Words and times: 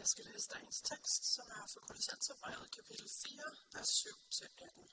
Jeg 0.00 0.08
skal 0.08 0.24
læse 0.24 0.48
dagens 0.54 0.80
tekst, 0.90 1.22
som 1.34 1.46
er 1.58 1.64
fra 1.72 1.80
Kolossenserbrevet 1.86 2.68
kapitel 2.76 3.08
4, 3.26 3.56
vers 3.74 3.90
7-18. 4.00 4.84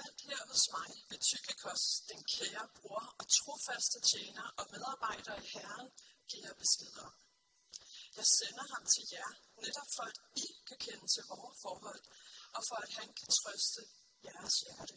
Alt 0.00 0.20
her 0.28 0.42
hos 0.50 0.64
mig 0.76 0.90
ved 1.10 1.18
Tykikos, 1.28 1.84
den 2.10 2.20
kære 2.34 2.66
bror 2.76 3.04
og 3.18 3.24
trofaste 3.38 3.98
tjener 4.10 4.46
og 4.58 4.64
medarbejder 4.72 5.34
i 5.44 5.46
Herren, 5.54 5.88
giver 6.28 6.46
jeg 6.48 6.56
besked 6.64 6.96
om. 7.06 7.14
Jeg 8.18 8.26
sender 8.38 8.66
ham 8.74 8.84
til 8.94 9.04
jer, 9.14 9.30
netop 9.64 9.90
for 9.96 10.04
at 10.12 10.18
I 10.44 10.46
kan 10.68 10.78
kende 10.86 11.06
til 11.14 11.24
vores 11.30 11.58
forhold, 11.64 12.02
og 12.56 12.62
for 12.68 12.78
at 12.84 12.90
han 12.98 13.08
kan 13.18 13.28
trøste 13.38 13.82
jeres 14.26 14.56
hjerte. 14.64 14.96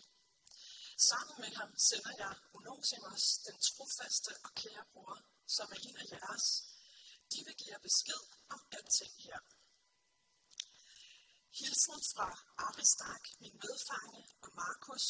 Sammen 1.09 1.35
med 1.43 1.51
ham 1.59 1.71
sender 1.89 2.13
jeg 2.23 2.33
Onosimus, 2.57 3.23
den 3.47 3.57
trofaste 3.67 4.31
og 4.45 4.51
kære 4.61 4.85
bror, 4.93 5.15
som 5.55 5.67
er 5.75 5.79
en 5.87 5.97
af 6.03 6.07
jeres. 6.15 6.47
De 7.31 7.39
vil 7.45 7.55
give 7.59 7.71
jer 7.73 7.83
besked 7.87 8.21
om 8.53 8.59
alting 8.77 9.15
her. 9.25 9.39
Hilsen 11.59 12.01
fra 12.13 12.27
Aristark, 12.67 13.23
min 13.41 13.55
medfange, 13.65 14.21
og 14.43 14.49
Markus, 14.61 15.05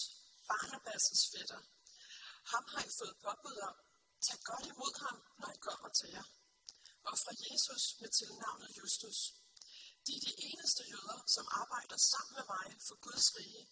Barnabas' 0.50 1.24
fætter. 1.32 1.62
Ham 2.52 2.66
har 2.74 2.84
I 2.90 2.92
fået 3.00 3.16
påbud 3.26 3.58
om. 3.70 3.76
Tag 4.26 4.40
godt 4.50 4.66
imod 4.74 4.94
ham, 5.06 5.18
når 5.40 5.50
I 5.58 5.60
kommer 5.68 5.90
til 6.00 6.10
jer. 6.16 6.28
Og 7.10 7.16
fra 7.24 7.34
Jesus 7.46 7.84
med 8.02 8.10
tilnavnet 8.20 8.70
Justus. 8.80 9.20
De 10.06 10.12
er 10.18 10.24
de 10.28 10.34
eneste 10.48 10.84
jøder, 10.92 11.20
som 11.36 11.46
arbejder 11.62 11.98
sammen 12.12 12.34
med 12.38 12.46
mig 12.56 12.68
for 12.88 12.96
Guds 13.06 13.28
rige, 13.38 13.64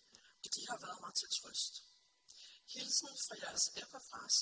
og 0.44 0.50
de 0.56 0.62
har 0.70 0.80
været 0.86 1.00
mig 1.06 1.14
til 1.20 1.30
trøst. 1.38 1.74
Hilsen 2.74 3.14
fra 3.26 3.36
jeres 3.44 3.66
Epaphras, 3.82 4.36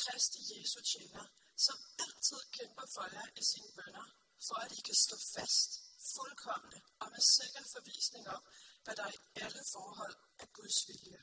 Kristi 0.00 0.40
Jesu 0.52 0.78
tjener, 0.92 1.26
som 1.66 1.78
altid 2.04 2.42
kæmper 2.56 2.86
for 2.94 3.06
jer 3.14 3.28
i 3.40 3.42
sine 3.50 3.70
bønder, 3.76 4.06
for 4.46 4.56
at 4.64 4.72
I 4.78 4.80
kan 4.86 4.98
stå 5.06 5.16
fast, 5.34 5.70
fuldkommende 6.14 6.80
og 7.02 7.08
med 7.14 7.22
sikker 7.36 7.62
forvisning 7.74 8.24
om, 8.36 8.42
hvad 8.84 8.96
der 9.00 9.08
i 9.16 9.18
alle 9.42 9.62
forhold 9.74 10.16
er 10.42 10.48
Guds 10.58 10.78
vilje. 10.88 11.20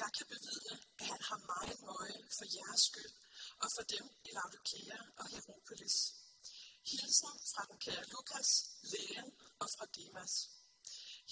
Jeg 0.00 0.10
kan 0.16 0.26
bevidne, 0.34 0.74
at 1.00 1.06
han 1.12 1.22
har 1.28 1.40
meget 1.52 1.78
møje 1.90 2.20
for 2.36 2.46
jeres 2.56 2.82
skyld, 2.90 3.14
og 3.62 3.68
for 3.74 3.84
dem 3.94 4.04
i 4.28 4.30
Laodikea 4.36 4.98
og 5.18 5.24
Hieropolis. 5.30 5.96
Hilsen 6.90 7.36
fra 7.52 7.62
den 7.70 7.78
kære 7.84 8.04
Lukas, 8.12 8.50
lægen 8.92 9.28
og 9.62 9.68
fra 9.74 9.86
Demas. 9.96 10.34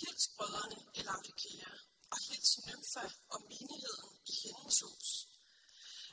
Hils 0.01 0.25
brødrene 0.37 0.79
i 0.99 1.01
Laodikea, 1.09 1.71
og 2.13 2.19
hils 2.27 2.51
nymfa 2.67 3.07
og 3.33 3.39
menigheden 3.51 4.13
i 4.33 4.35
hendes 4.45 4.81
hus. 4.81 5.30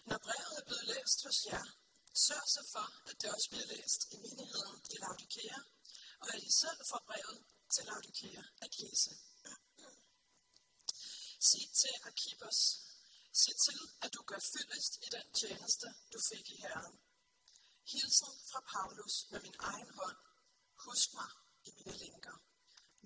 Når 0.09 0.19
brevet 0.25 0.53
er 0.59 0.65
blevet 0.67 0.85
læst 0.93 1.19
hos 1.25 1.37
jer, 1.51 1.65
sørg 2.25 2.47
så 2.55 2.63
for, 2.73 2.87
at 3.09 3.15
det 3.21 3.29
også 3.35 3.49
bliver 3.51 3.67
læst 3.73 4.01
i 4.13 4.17
menigheden 4.23 4.77
i 4.93 4.95
Laodikea, 5.03 5.59
og 6.21 6.27
at 6.35 6.41
I 6.49 6.51
selv 6.61 6.79
får 6.91 7.01
brevet 7.09 7.39
til 7.73 7.83
Laodikea 7.89 8.43
at 8.65 8.71
læse. 8.79 9.11
Sig 11.49 11.65
til 11.81 11.95
Arkibos, 12.09 12.59
sig 13.43 13.55
til, 13.65 13.79
at 14.01 14.13
du 14.15 14.21
gør 14.29 14.41
fyldest 14.53 14.93
i 15.05 15.09
den 15.17 15.27
tjeneste, 15.39 15.87
du 16.13 16.19
fik 16.31 16.45
i 16.55 16.57
Herren. 16.63 16.95
Hilsen 17.91 18.33
fra 18.51 18.59
Paulus 18.73 19.15
med 19.31 19.41
min 19.41 19.55
egen 19.59 19.91
hånd. 19.99 20.17
Husk 20.85 21.13
mig 21.13 21.29
i 21.67 21.71
mine 21.77 21.97
linker. 22.03 22.37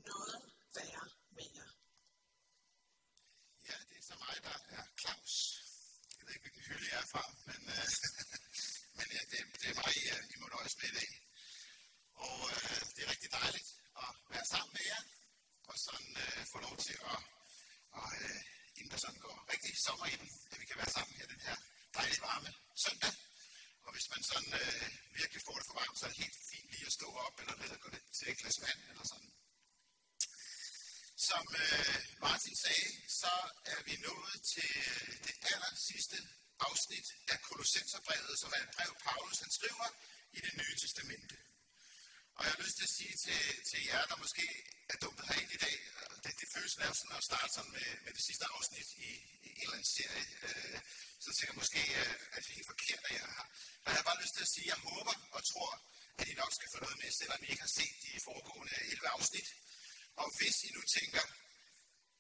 Nåden 0.06 0.46
være 0.76 1.06
med 1.36 1.50
jer. 1.58 1.72
Ja, 3.70 3.78
det 3.90 3.96
er 3.98 4.04
så 4.10 4.16
mig, 4.24 4.36
der 4.44 4.58
er 4.78 4.86
klar. 5.02 5.20
Jeg 6.18 6.24
ved 6.28 6.34
ikke, 6.34 6.46
hvilken 6.46 6.64
hylde 6.70 6.88
jeg 6.92 7.00
er 7.04 7.10
fra, 7.14 7.24
men, 7.50 7.62
øh, 7.76 7.88
men 8.98 9.08
ja, 9.16 9.22
det, 9.32 9.40
det 9.62 9.68
er 9.72 9.76
mig, 9.82 9.92
I, 10.02 10.04
I 10.34 10.36
må 10.42 10.48
nøjes 10.48 10.78
med 10.78 10.90
i 10.90 10.96
dag. 11.00 11.12
Og 12.28 12.38
øh, 12.56 12.82
det 12.94 13.02
er 13.04 13.10
rigtig 13.14 13.32
dejligt 13.32 13.70
at 14.04 14.12
være 14.34 14.46
sammen 14.54 14.72
med 14.78 14.86
jer, 14.92 15.04
og 15.70 15.76
sådan 15.86 16.12
øh, 16.24 16.40
få 16.52 16.58
lov 16.68 16.76
til 16.86 16.98
at, 17.12 17.20
og, 18.00 18.08
øh, 18.22 18.42
inden 18.78 18.92
der 18.92 18.98
sådan 19.06 19.22
går 19.28 19.38
rigtig 19.54 19.74
sommer 19.86 20.06
i 20.14 20.16
den, 20.22 20.30
at 20.52 20.58
vi 20.62 20.66
kan 20.66 20.78
være 20.82 20.92
sammen 20.98 21.14
her 21.20 21.28
den 21.34 21.42
her 21.48 21.58
dejlige 21.98 22.22
varme 22.22 22.52
søndag. 22.86 23.14
Og 23.86 23.92
hvis 23.94 24.10
man 24.14 24.24
sådan 24.32 24.54
øh, 24.62 24.86
virkelig 25.20 25.42
får 25.48 25.58
det 25.58 25.66
for 25.68 25.78
varmt, 25.82 25.98
så 26.00 26.06
er 26.06 26.10
det 26.10 26.24
helt 26.26 26.40
fint 26.52 26.70
lige 26.74 26.86
at 26.90 26.98
stå 27.00 27.08
op, 27.26 27.36
eller 27.42 27.56
ned 27.56 27.70
og 27.76 27.80
gå 27.84 27.90
lidt 27.90 28.08
til 28.18 28.32
et 28.32 28.38
glas 28.38 28.58
vand, 28.66 28.82
eller 28.92 29.06
sådan. 29.14 29.32
Som 31.30 31.46
øh, 31.64 32.00
Martin 32.26 32.56
sagde, 32.66 32.90
så 33.22 33.34
er 33.74 33.82
vi 33.88 33.96
nået 34.08 34.38
til 34.54 34.70
øh, 34.86 35.14
det 35.26 35.36
aller 35.52 35.74
sidste 35.90 36.18
afsnit 36.60 37.08
af 37.34 37.42
Kolossenserbrevet, 37.42 38.40
som 38.40 38.54
er 38.56 38.62
et 38.64 38.72
brev, 38.76 38.92
Paulus 39.08 39.40
han 39.44 39.52
skriver 39.52 39.88
i 40.38 40.40
det 40.46 40.54
nye 40.60 40.76
testamente. 40.82 41.36
Og 42.36 42.42
jeg 42.46 42.52
har 42.54 42.64
lyst 42.64 42.78
til 43.32 43.64
til, 43.70 43.82
jer, 43.90 44.06
der 44.12 44.18
måske 44.26 44.46
er 44.94 44.98
dumpet 45.04 45.26
herind 45.30 45.52
i 45.58 45.62
dag, 45.66 45.76
det, 46.24 46.32
det 46.42 46.48
føles 46.56 46.78
nærmest 46.82 47.00
sådan 47.02 47.18
at 47.18 47.28
starte 47.30 47.52
sådan 47.58 47.74
med, 47.78 47.90
med 48.06 48.12
det 48.18 48.24
sidste 48.28 48.46
afsnit 48.56 48.90
i, 49.08 49.10
i 49.48 49.50
en 49.58 49.62
eller 49.62 49.78
anden 49.78 49.92
serie. 49.98 50.26
Øh, 50.48 50.80
så 51.24 51.30
tænker 51.34 51.54
jeg 51.54 51.62
måske, 51.64 51.82
øh, 52.02 52.14
at 52.36 52.40
det 52.44 52.50
er 52.52 52.58
helt 52.60 52.72
forkert, 52.74 53.02
at 53.08 53.12
jeg 53.16 53.24
er 53.30 53.34
her. 53.38 53.48
Jeg 53.86 53.96
har 54.00 54.08
bare 54.10 54.22
lyst 54.24 54.34
til 54.36 54.46
at 54.48 54.54
sige, 54.56 54.68
at 54.68 54.72
jeg 54.74 54.80
håber 54.90 55.16
og 55.38 55.42
tror, 55.52 55.72
at 56.20 56.26
I 56.32 56.34
nok 56.42 56.52
skal 56.58 56.70
få 56.74 56.80
noget 56.86 56.98
med, 57.02 57.10
selvom 57.20 57.40
I 57.44 57.48
ikke 57.54 57.66
har 57.68 57.74
set 57.80 57.96
de 58.04 58.12
foregående 58.28 58.76
11 58.94 59.08
afsnit. 59.18 59.48
Og 60.22 60.28
hvis 60.38 60.58
I 60.68 60.70
nu 60.78 60.82
tænker, 60.98 61.24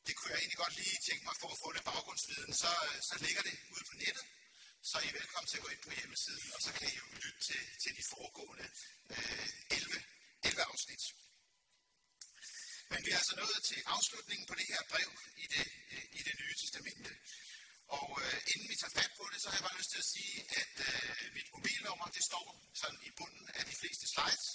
det 0.05 0.13
kunne 0.15 0.31
jeg 0.31 0.39
egentlig 0.39 0.61
godt 0.63 0.75
lige 0.81 0.97
tænke 1.07 1.23
mig 1.27 1.35
for 1.41 1.49
at 1.53 1.59
få 1.63 1.67
lidt 1.71 1.89
baggrundsviden, 1.91 2.53
så, 2.63 2.71
øh, 2.87 2.97
så 3.09 3.15
ligger 3.25 3.41
det 3.47 3.55
ude 3.73 3.85
på 3.89 3.95
nettet. 4.03 4.25
Så 4.89 4.93
er 4.97 5.05
I 5.09 5.13
velkommen 5.19 5.47
til 5.49 5.57
at 5.57 5.63
gå 5.65 5.69
ind 5.73 5.83
på 5.87 5.91
hjemmesiden, 5.97 6.49
og 6.55 6.59
så 6.65 6.71
kan 6.77 6.87
I 6.91 6.95
jo 7.01 7.05
lytte 7.23 7.41
til, 7.47 7.61
til 7.83 7.91
de 7.97 8.03
foregående 8.11 8.67
øh, 9.13 9.47
11, 9.69 10.03
11 10.51 10.63
afsnit. 10.71 11.03
Men 12.91 12.99
vi 13.05 13.09
er 13.11 13.19
altså 13.21 13.35
nået 13.43 13.59
til 13.69 13.79
afslutningen 13.95 14.45
på 14.49 14.55
det 14.59 14.67
her 14.71 14.81
brev 14.91 15.09
i 15.43 15.45
det, 15.53 15.65
øh, 15.93 16.05
i 16.19 16.21
det 16.27 16.35
nye 16.41 16.55
testamente. 16.61 17.11
Og 17.99 18.07
øh, 18.23 18.37
inden 18.51 18.67
vi 18.71 18.75
tager 18.81 18.97
fat 18.99 19.11
på 19.19 19.25
det, 19.31 19.39
så 19.41 19.47
har 19.49 19.57
jeg 19.57 19.67
bare 19.67 19.79
lyst 19.79 19.91
til 19.93 20.03
at 20.05 20.11
sige, 20.15 20.35
at 20.61 20.73
øh, 20.89 21.33
mit 21.37 21.49
mobilnummer, 21.55 22.07
det 22.17 22.23
står 22.29 22.45
sådan 22.81 23.01
i 23.09 23.11
bunden 23.19 23.45
af 23.59 23.63
de 23.69 23.75
fleste 23.81 24.05
slides. 24.13 24.45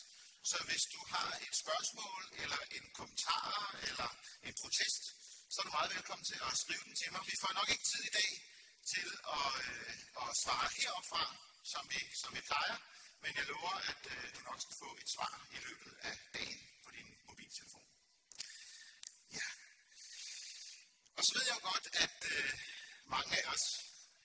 Så 0.51 0.57
hvis 0.69 0.85
du 0.95 1.01
har 1.15 1.29
et 1.47 1.55
spørgsmål, 1.65 2.21
eller 2.43 2.61
en 2.79 2.87
kommentar, 2.99 3.51
eller 3.89 4.09
en 4.49 4.55
protest, 4.61 5.05
så 5.53 5.57
er 5.61 5.65
du 5.67 5.73
meget 5.79 5.95
velkommen 5.97 6.25
til 6.31 6.39
at 6.49 6.53
skrive 6.63 6.85
den 6.89 6.97
til 7.01 7.09
mig. 7.13 7.23
Vi 7.33 7.37
får 7.43 7.53
nok 7.59 7.69
ikke 7.75 7.87
tid 7.93 8.03
i 8.11 8.15
dag 8.21 8.31
til 8.95 9.09
at, 9.39 9.51
øh, 9.67 9.97
at 10.23 10.29
svare 10.43 10.69
heropfra, 10.79 11.25
som 11.73 11.83
vi, 11.93 12.01
som 12.23 12.31
vi 12.37 12.41
plejer, 12.51 12.77
men 13.23 13.31
jeg 13.39 13.45
lover, 13.53 13.75
at 13.91 14.03
øh, 14.13 14.25
du 14.35 14.41
nok 14.49 14.61
skal 14.65 14.77
få 14.83 14.91
et 15.03 15.09
svar 15.15 15.35
i 15.57 15.59
løbet 15.67 15.93
af 16.09 16.15
dagen 16.37 16.61
på 16.85 16.91
din 16.97 17.09
mobiltelefon. 17.29 17.87
Ja. 19.39 19.49
Og 21.17 21.23
så 21.25 21.31
ved 21.35 21.45
jeg 21.49 21.57
jo 21.59 21.63
godt, 21.71 21.87
at 22.05 22.19
øh, 22.35 22.53
mange 23.15 23.33
af 23.41 23.45
os, 23.55 23.65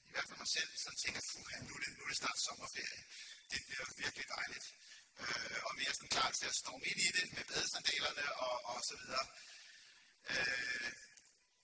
i 0.10 0.12
hvert 0.14 0.28
fald 0.28 0.40
mig 0.44 0.52
selv, 0.58 0.70
sådan 0.84 1.00
tænker, 1.04 1.22
at 1.58 1.64
nu, 1.70 1.74
er 1.78 1.82
det, 1.84 1.92
nu 1.98 2.04
er 2.04 2.12
det 2.12 2.22
snart 2.24 2.40
sommerferie. 2.48 3.02
Det 3.52 3.60
bliver 3.68 3.86
virkelig 4.04 4.26
dejligt. 4.38 4.68
Øh, 5.22 5.60
og 5.68 5.72
vi 5.78 5.84
er 5.86 5.94
sådan 5.94 6.16
klar 6.16 6.32
til 6.32 6.48
at 6.52 6.60
stå 6.64 6.74
ind 6.90 7.00
i 7.08 7.10
det 7.18 7.26
med 7.36 7.44
badesandalerne 7.50 8.26
og, 8.48 8.56
og 8.72 8.80
så 8.90 8.96
videre. 9.02 9.26
Øh, 10.32 10.92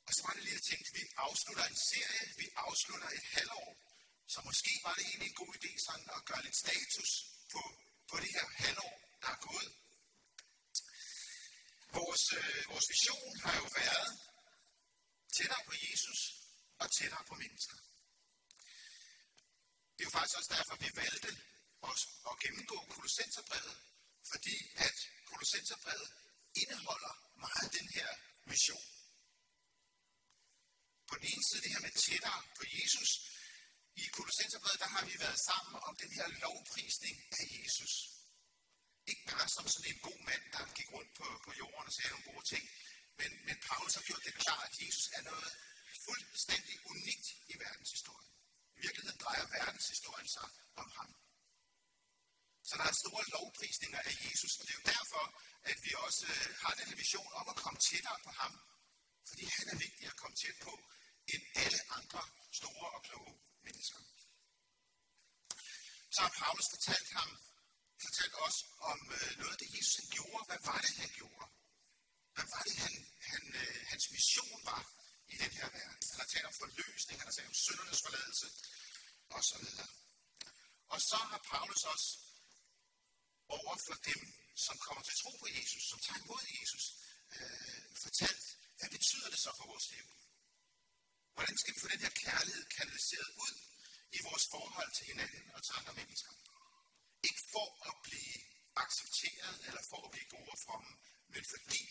og 0.08 0.12
så 0.16 0.22
var 0.26 0.34
det 0.34 0.44
lige 0.44 0.60
at 0.62 0.68
tænke, 0.70 0.88
vi 1.00 1.04
afslutter 1.28 1.66
en 1.66 1.80
serie, 1.92 2.24
vi 2.42 2.48
afslutter 2.56 3.10
et 3.18 3.28
halvår. 3.36 3.87
Så 4.34 4.40
måske 4.50 4.72
var 4.86 4.94
det 4.94 5.06
egentlig 5.06 5.30
en 5.30 5.40
god 5.42 5.52
idé 5.58 5.72
sådan 5.88 6.10
at 6.16 6.26
gøre 6.30 6.44
lidt 6.44 6.58
status 6.66 7.12
på, 7.52 7.62
på 8.10 8.16
det 8.24 8.32
her 8.36 8.48
halvår, 8.64 8.94
der 9.22 9.30
er 9.36 9.40
gået. 9.50 9.70
Vores, 11.98 12.24
øh, 12.40 12.64
vores 12.74 12.88
vision 12.94 13.32
har 13.46 13.56
jo 13.62 13.68
været 13.82 14.10
tættere 15.36 15.64
på 15.70 15.74
Jesus 15.86 16.20
og 16.82 16.88
tættere 16.98 17.24
på 17.30 17.36
mennesker. 17.44 17.78
Det 19.94 20.02
er 20.02 20.10
jo 20.10 20.18
faktisk 20.18 20.38
også 20.40 20.54
derfor, 20.58 20.76
vi 20.86 20.90
valgte 21.02 21.32
os 21.82 22.02
at 22.30 22.40
gennemgå 22.44 22.78
Kolossenserbrevet, 22.94 23.78
fordi 24.32 24.56
at 24.88 24.98
Kolossenserbrevet 25.30 26.10
indeholder 26.62 27.14
meget 27.46 27.74
den 27.78 27.88
her 27.98 28.10
mission. 28.52 28.86
På 31.08 31.16
den 31.16 31.26
ene 31.32 31.44
side 31.50 31.62
det 31.64 31.72
her 31.74 31.80
med 31.80 31.92
tættere 32.06 32.42
på 32.58 32.64
Jesus. 32.76 33.10
I 34.04 34.06
Kolossenserbrevet, 34.16 34.80
der 34.84 34.90
har 34.96 35.04
vi 35.10 35.16
været 35.26 35.40
sammen 35.50 35.76
om 35.88 35.94
den 36.04 36.12
her 36.18 36.28
lovprisning 36.44 37.16
af 37.40 37.46
Jesus. 37.58 37.94
Ikke 39.12 39.26
bare 39.32 39.48
som 39.56 39.66
sådan 39.74 39.92
en 39.94 40.02
god 40.10 40.20
mand, 40.30 40.44
der 40.54 40.62
gik 40.78 40.90
rundt 40.98 41.12
på, 41.20 41.28
på 41.46 41.52
jorden 41.62 41.88
og 41.90 41.94
sagde 41.96 42.12
nogle 42.14 42.30
gode 42.32 42.46
ting, 42.54 42.64
men, 43.20 43.32
men 43.48 43.58
Paulus 43.68 43.96
har 43.98 44.06
gjort 44.10 44.24
det 44.28 44.36
klart, 44.44 44.70
at 44.70 44.76
Jesus 44.84 45.08
er 45.18 45.24
noget 45.32 45.50
fuldstændig 46.06 46.76
unikt 46.94 47.28
i 47.52 47.54
verdenshistorien. 47.66 48.32
I 48.78 48.80
virkeligheden 48.86 49.20
drejer 49.26 49.46
verdenshistorien 49.58 50.30
sig 50.38 50.48
om 50.82 50.90
ham. 50.98 51.10
Så 52.68 52.74
der 52.80 52.86
er 52.92 52.96
store 53.04 53.24
lovprisninger 53.36 54.02
af 54.10 54.14
Jesus, 54.26 54.54
og 54.60 54.64
det 54.66 54.72
er 54.74 54.80
jo 54.82 54.88
derfor, 54.96 55.24
at 55.72 55.78
vi 55.86 55.92
også 56.06 56.24
øh, 56.34 56.48
har 56.64 56.74
den 56.82 56.90
vision 57.02 57.32
om 57.40 57.46
at 57.54 57.58
komme 57.64 57.80
tættere 57.90 58.20
på 58.26 58.32
ham. 58.42 58.54
Fordi 59.30 59.46
han 59.58 59.66
er 59.74 59.78
vigtig 59.86 60.06
at 60.12 60.18
komme 60.22 60.36
tæt 60.44 60.58
på, 60.68 60.74
end 61.34 61.44
alle 61.64 61.82
andre 61.98 62.22
store 62.60 62.90
og 62.98 63.02
kloge 63.08 63.34
mennesker. 63.68 64.00
Så 66.14 66.20
har 66.26 66.34
Paulus 66.42 66.68
fortalt 66.74 67.10
ham 67.20 67.30
fortalt 68.06 68.36
os 68.46 68.58
om 68.92 69.00
øh, 69.18 69.32
noget 69.40 69.54
af 69.56 69.60
det, 69.62 69.70
Jesus 69.76 69.96
han 70.02 70.10
gjorde. 70.18 70.44
Hvad 70.50 70.62
var 70.70 70.80
det, 70.86 70.94
han 71.04 71.12
gjorde? 71.20 71.48
Hvad 72.36 72.48
var 72.54 72.62
det, 72.68 72.76
han, 72.84 72.94
han, 73.32 73.44
øh, 73.62 73.80
hans 73.92 74.06
mission 74.16 74.60
var 74.72 74.82
i 75.34 75.36
den 75.44 75.52
her 75.58 75.68
verden? 75.78 76.04
Han 76.12 76.20
har 76.24 76.30
talt 76.34 76.50
om 76.52 76.56
forløsning, 76.64 77.16
han 77.20 77.28
har 77.30 77.36
talt 77.38 77.52
om 77.54 77.60
søndernes 77.66 78.02
forladelse, 78.06 78.48
osv. 79.38 79.66
Og 80.94 81.00
så 81.10 81.18
har 81.32 81.42
Paulus 81.52 81.84
også 81.94 82.10
over 83.60 83.76
for 83.88 83.96
dem, 84.10 84.22
som 84.66 84.76
kommer 84.86 85.04
til 85.04 85.16
tro 85.22 85.32
på 85.42 85.48
Jesus, 85.58 85.84
som 85.90 86.00
tager 86.06 86.20
imod 86.24 86.44
Jesus, 86.60 86.86
øh, 87.36 87.88
fortalt, 88.04 88.46
hvad 88.78 88.90
betyder 88.90 89.30
det 89.34 89.40
så 89.40 89.52
for 89.58 89.66
vores 89.72 89.88
liv? 89.96 90.06
Hvordan 91.38 91.58
skal 91.62 91.74
vi 91.74 91.80
få 91.84 91.90
den 91.94 92.04
her 92.06 92.14
kærlighed 92.26 92.66
kanaliseret 92.78 93.30
ud 93.46 93.54
i 94.18 94.20
vores 94.28 94.46
forhold 94.54 94.92
til 94.98 95.06
hinanden 95.12 95.46
og 95.56 95.62
til 95.66 95.74
andre 95.80 95.94
mennesker? 96.00 96.32
Ikke 97.28 97.42
for 97.54 97.70
at 97.90 97.96
blive 98.08 98.38
accepteret 98.84 99.56
eller 99.68 99.84
for 99.92 100.00
at 100.06 100.12
blive 100.16 100.30
gode 100.36 100.56
fra 100.66 100.76
dem, 100.84 100.92
men 101.34 101.44
fordi 101.54 101.84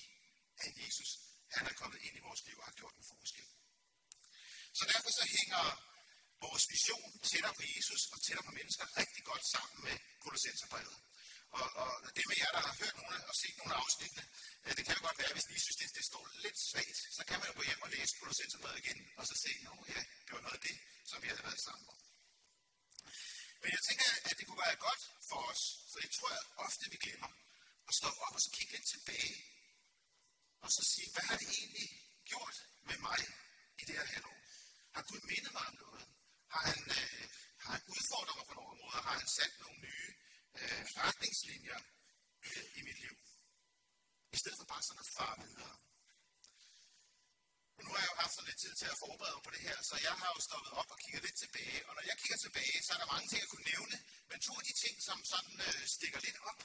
at 0.65 0.73
Jesus 0.83 1.11
han 1.57 1.65
er 1.71 1.75
kommet 1.81 1.99
ind 2.07 2.15
i 2.17 2.27
vores 2.29 2.43
liv 2.47 2.57
og 2.61 2.67
har 2.69 2.77
gjort 2.81 2.95
en 3.01 3.07
forskel. 3.13 3.49
Så 4.79 4.85
derfor 4.93 5.11
så 5.19 5.25
hænger 5.37 5.65
vores 6.47 6.65
vision 6.75 7.11
tættere 7.31 7.55
på 7.59 7.65
Jesus 7.75 8.03
og 8.13 8.19
tættere 8.25 8.47
på 8.49 8.53
mennesker 8.59 8.85
rigtig 9.01 9.23
godt 9.31 9.45
sammen 9.55 9.79
med 9.87 9.97
Kolossenserbrevet. 10.25 10.97
Og, 11.51 11.67
og 11.83 11.91
det 12.17 12.25
med 12.29 12.37
jer, 12.43 12.51
der 12.57 12.63
har 12.69 12.75
hørt 12.83 12.97
nogle 13.01 13.17
og 13.31 13.35
set 13.43 13.57
nogle 13.61 13.75
afsnittene, 13.83 14.25
øh, 14.65 14.73
det 14.77 14.83
kan 14.85 14.95
jo 14.97 15.03
godt 15.07 15.19
være, 15.23 15.33
hvis 15.37 15.49
I 15.57 15.59
synes, 15.65 15.79
det, 15.81 15.89
det 15.99 16.05
står 16.11 16.23
lidt 16.45 16.59
svagt, 16.71 16.99
så 17.17 17.23
kan 17.29 17.37
man 17.39 17.47
jo 17.49 17.55
gå 17.59 17.63
hjem 17.69 17.83
og 17.87 17.91
læse 17.95 18.13
producenterbrevet 18.19 18.79
igen, 18.83 18.99
og 19.19 19.25
så 19.29 19.35
se, 19.45 19.51
at 19.69 19.95
ja, 19.95 20.01
det 20.25 20.33
var 20.37 20.43
noget 20.47 20.59
af 20.59 20.65
det, 20.69 20.77
som 21.11 21.23
vi 21.23 21.29
havde 21.29 21.45
været 21.49 21.61
sammen 21.67 21.87
om. 21.93 21.99
Men 23.61 23.69
jeg 23.77 23.83
tænker, 23.89 24.09
at 24.29 24.35
det 24.39 24.45
kunne 24.47 24.63
være 24.67 24.77
godt 24.89 25.03
for 25.29 25.41
os, 25.51 25.63
for 25.91 25.99
det 26.03 26.11
tror 26.17 26.31
jeg 26.37 26.45
ofte, 26.67 26.85
vi 26.95 26.99
glemmer, 27.05 27.31
at 27.89 27.95
stå 28.01 28.09
op 28.27 28.35
og 28.37 28.41
så 28.45 28.51
kigge 28.57 28.73
lidt 28.77 28.89
tilbage, 28.95 29.35
og 30.65 30.69
så 30.77 30.83
sige, 30.93 31.09
hvad 31.13 31.25
har 31.31 31.37
det 31.43 31.49
egentlig 31.59 31.89
gjort 32.31 32.57
med 32.89 32.99
mig 33.07 33.21
i 33.81 33.83
det 33.89 33.95
her 33.99 34.07
halvår? 34.15 34.39
Har 34.95 35.03
Gud 35.11 35.21
mindet 35.31 35.53
mig 35.57 35.67
om 35.71 35.77
noget? 35.85 36.05
Har 36.55 36.63
han, 36.71 36.81
øh, 36.99 37.25
har 37.63 37.73
han 37.77 37.83
udfordret 37.95 38.37
mig 38.39 38.47
på 38.49 38.55
nogle 38.55 38.71
områder? 38.75 39.03
Har 39.09 39.17
han 39.21 39.29
sat 39.39 39.53
nogle 39.63 39.79
nye 39.87 40.11
øh, 40.63 40.83
retningslinjer 41.05 41.81
øh, 42.47 42.65
i 42.79 42.81
mit 42.87 42.99
liv? 43.05 43.17
I 44.35 44.37
stedet 44.43 44.59
for 44.61 44.69
bare 44.73 44.83
sådan 44.83 45.05
at 45.05 45.11
fare 45.19 45.37
videre. 45.47 45.77
Og 47.77 47.81
nu 47.85 47.89
har 47.93 48.01
jeg 48.03 48.11
jo 48.13 48.17
haft 48.23 48.35
så 48.37 48.43
lidt 48.49 48.59
tid 48.65 48.75
til 48.81 48.89
at 48.93 48.99
forberede 49.05 49.35
mig 49.37 49.45
på 49.47 49.53
det 49.55 49.63
her, 49.69 49.77
så 49.89 49.95
jeg 50.09 50.15
har 50.21 50.29
jo 50.35 50.41
stoppet 50.49 50.73
op 50.81 50.91
og 50.95 50.99
kigget 51.03 51.23
lidt 51.27 51.39
tilbage. 51.45 51.79
Og 51.89 51.93
når 51.97 52.05
jeg 52.11 52.17
kigger 52.23 52.39
tilbage, 52.47 52.77
så 52.85 52.91
er 52.95 52.99
der 53.01 53.13
mange 53.15 53.27
ting, 53.29 53.41
jeg 53.45 53.51
kunne 53.53 53.71
nævne. 53.73 53.97
Men 54.31 54.39
to 54.47 54.53
af 54.61 54.65
de 54.69 54.75
ting, 54.85 54.95
som 55.09 55.19
sådan 55.33 55.57
øh, 55.67 55.81
stikker 55.97 56.21
lidt 56.27 56.39
op, 56.51 56.61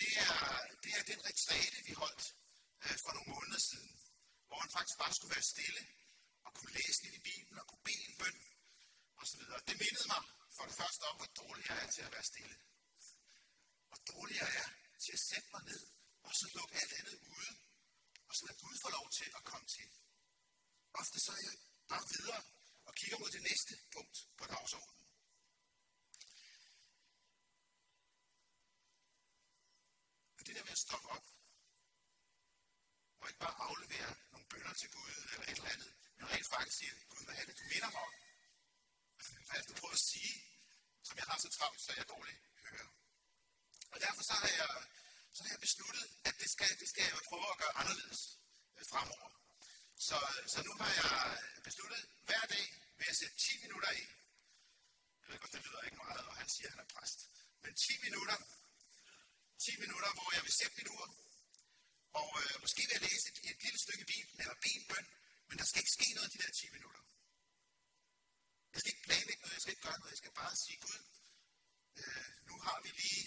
det 0.00 0.10
er, 0.26 0.34
det 0.82 0.92
er 0.98 1.02
den 1.12 1.20
retræte, 1.28 1.78
vi 1.88 1.92
holdt 2.02 2.24
øh, 2.84 2.96
for 3.04 3.12
nogle 3.16 3.30
måneder 3.34 3.60
siden. 3.70 3.92
Hvor 4.48 4.58
man 4.64 4.70
faktisk 4.76 4.98
bare 5.02 5.14
skulle 5.14 5.34
være 5.36 5.50
stille 5.54 5.82
og 6.46 6.50
kunne 6.56 6.72
læse 6.78 6.98
lidt 7.04 7.14
i 7.20 7.22
Bibelen 7.30 7.58
og 7.62 7.66
kunne 7.70 7.84
bede 7.88 8.04
en 8.10 8.16
bøn 8.22 8.38
osv. 9.20 9.40
Det 9.68 9.76
mindede 9.82 10.08
mig 10.14 10.22
for 10.56 10.64
det 10.68 10.76
første 10.80 11.02
om, 11.10 11.16
hvor 11.20 11.30
dårlig 11.42 11.64
jeg 11.70 11.76
er 11.84 11.90
til 11.96 12.02
at 12.06 12.12
være 12.16 12.26
stille. 12.32 12.56
Hvor 13.88 14.00
dårlig 14.12 14.36
jeg 14.42 14.50
er 14.62 14.68
til 15.04 15.12
at 15.18 15.22
sætte 15.30 15.48
mig 15.54 15.62
ned 15.70 15.82
og 16.26 16.32
så 16.38 16.46
lukke 16.56 16.74
alt 16.80 16.92
andet 16.98 17.16
ude 17.34 17.50
og 18.28 18.32
så 18.36 18.42
lade 18.46 18.58
Gud 18.62 18.76
få 18.84 18.90
lov 18.98 19.06
til 19.18 19.28
at 19.38 19.42
komme 19.50 19.66
til. 19.76 19.88
Ofte 21.00 21.18
så 21.24 21.30
er 21.38 21.42
jeg 21.48 21.56
bare 21.92 22.04
videre 22.14 22.42
og 22.88 22.92
kigger 22.94 23.18
mod 23.18 23.30
det 23.36 23.42
næste 23.50 23.72
punkt 23.94 24.16
på 24.38 24.44
dagsordenen. 24.52 25.06
Og 30.38 30.42
det 30.46 30.56
der 30.56 30.64
med 30.64 30.76
at 30.78 30.84
stoppe 30.86 31.08
op, 31.16 31.26
og 33.20 33.28
ikke 33.28 33.40
bare 33.46 33.56
aflevere 33.68 34.10
nogle 34.32 34.46
bønder 34.50 34.74
til 34.80 34.90
Gud 34.96 35.10
eller 35.32 35.46
et 35.50 35.58
eller 35.58 35.74
andet, 35.74 35.92
men 36.16 36.24
rent 36.32 36.48
faktisk 36.54 36.76
sige, 36.78 36.92
Gud, 37.10 37.24
hvad 37.24 37.36
er 37.40 37.44
det, 37.48 37.58
du 37.60 37.64
minder 37.72 37.90
mig 37.94 38.02
om? 38.08 38.14
Hvad 39.46 39.56
er 39.56 39.60
det, 39.62 39.68
du 39.70 39.74
prøver 39.80 39.93
sige, 40.14 40.34
som 41.06 41.14
jeg 41.20 41.26
har 41.30 41.38
så 41.44 41.48
travlt, 41.56 41.80
så 41.80 41.90
jeg 41.96 42.08
dårligt 42.14 42.40
hører? 42.70 42.90
Og 43.92 43.98
derfor 44.04 44.22
så 44.28 44.34
har 44.42 44.50
jeg 44.60 44.70
så 45.36 45.42
har 45.44 45.50
jeg 45.56 45.60
besluttet, 45.66 46.04
at 46.28 46.34
det 46.42 46.48
skal, 46.54 46.70
det 46.80 46.88
skal 46.88 47.02
jeg 47.04 47.12
prøve 47.30 47.46
at 47.54 47.58
gøre 47.62 47.74
anderledes 47.80 48.20
øh, 48.78 48.84
fremover. 48.90 49.30
Så, 50.08 50.16
så 50.52 50.58
nu 50.66 50.72
har 50.80 50.90
jeg 51.00 51.12
besluttet, 51.68 52.00
hver 52.28 52.44
dag 52.54 52.66
vil 52.96 53.06
jeg 53.10 53.16
sætte 53.16 53.36
10 53.36 53.62
minutter 53.64 53.88
af. 53.88 54.02
Jeg 55.20 55.28
ved 55.30 55.38
godt, 55.38 55.52
det 55.52 55.64
lyder 55.66 55.82
ikke 55.88 55.96
meget, 56.04 56.24
og 56.30 56.34
han 56.40 56.48
siger, 56.54 56.68
at 56.68 56.74
han 56.74 56.84
er 56.86 56.90
præst. 56.94 57.18
Men 57.62 57.74
10 57.74 57.98
minutter, 58.06 58.38
10 59.58 59.76
minutter, 59.84 60.10
hvor 60.16 60.28
jeg 60.36 60.42
vil 60.46 60.54
sætte 60.60 60.76
mit 60.78 60.88
ur, 60.96 61.06
og 62.20 62.28
øh, 62.42 62.54
måske 62.64 62.80
vil 62.86 62.96
jeg 62.96 63.04
læse 63.08 63.24
et, 63.30 63.38
et 63.50 63.62
lille 63.64 63.78
stykke 63.84 64.04
Bibelen, 64.12 64.40
eller 64.42 64.56
bede 64.64 64.84
men 65.48 65.58
der 65.58 65.64
skal 65.64 65.80
ikke 65.82 65.96
ske 65.98 66.08
noget 66.14 66.32
de 66.32 66.38
der 66.38 66.50
10 66.50 66.70
minutter. 66.76 67.02
Jeg 68.72 68.80
skal 68.80 68.92
ikke 68.92 69.06
planlægge 69.08 69.40
noget, 69.42 69.54
jeg 69.54 69.60
skal 69.62 69.72
ikke 69.72 69.73
gøre 69.84 69.98
noget, 69.98 70.14
jeg 70.14 70.22
skal 70.22 70.38
bare 70.42 70.54
sige, 70.64 70.78
Gud, 70.84 71.00
øh, 72.00 72.26
nu 72.48 72.54
har 72.66 72.78
vi 72.84 72.90
lige 73.02 73.22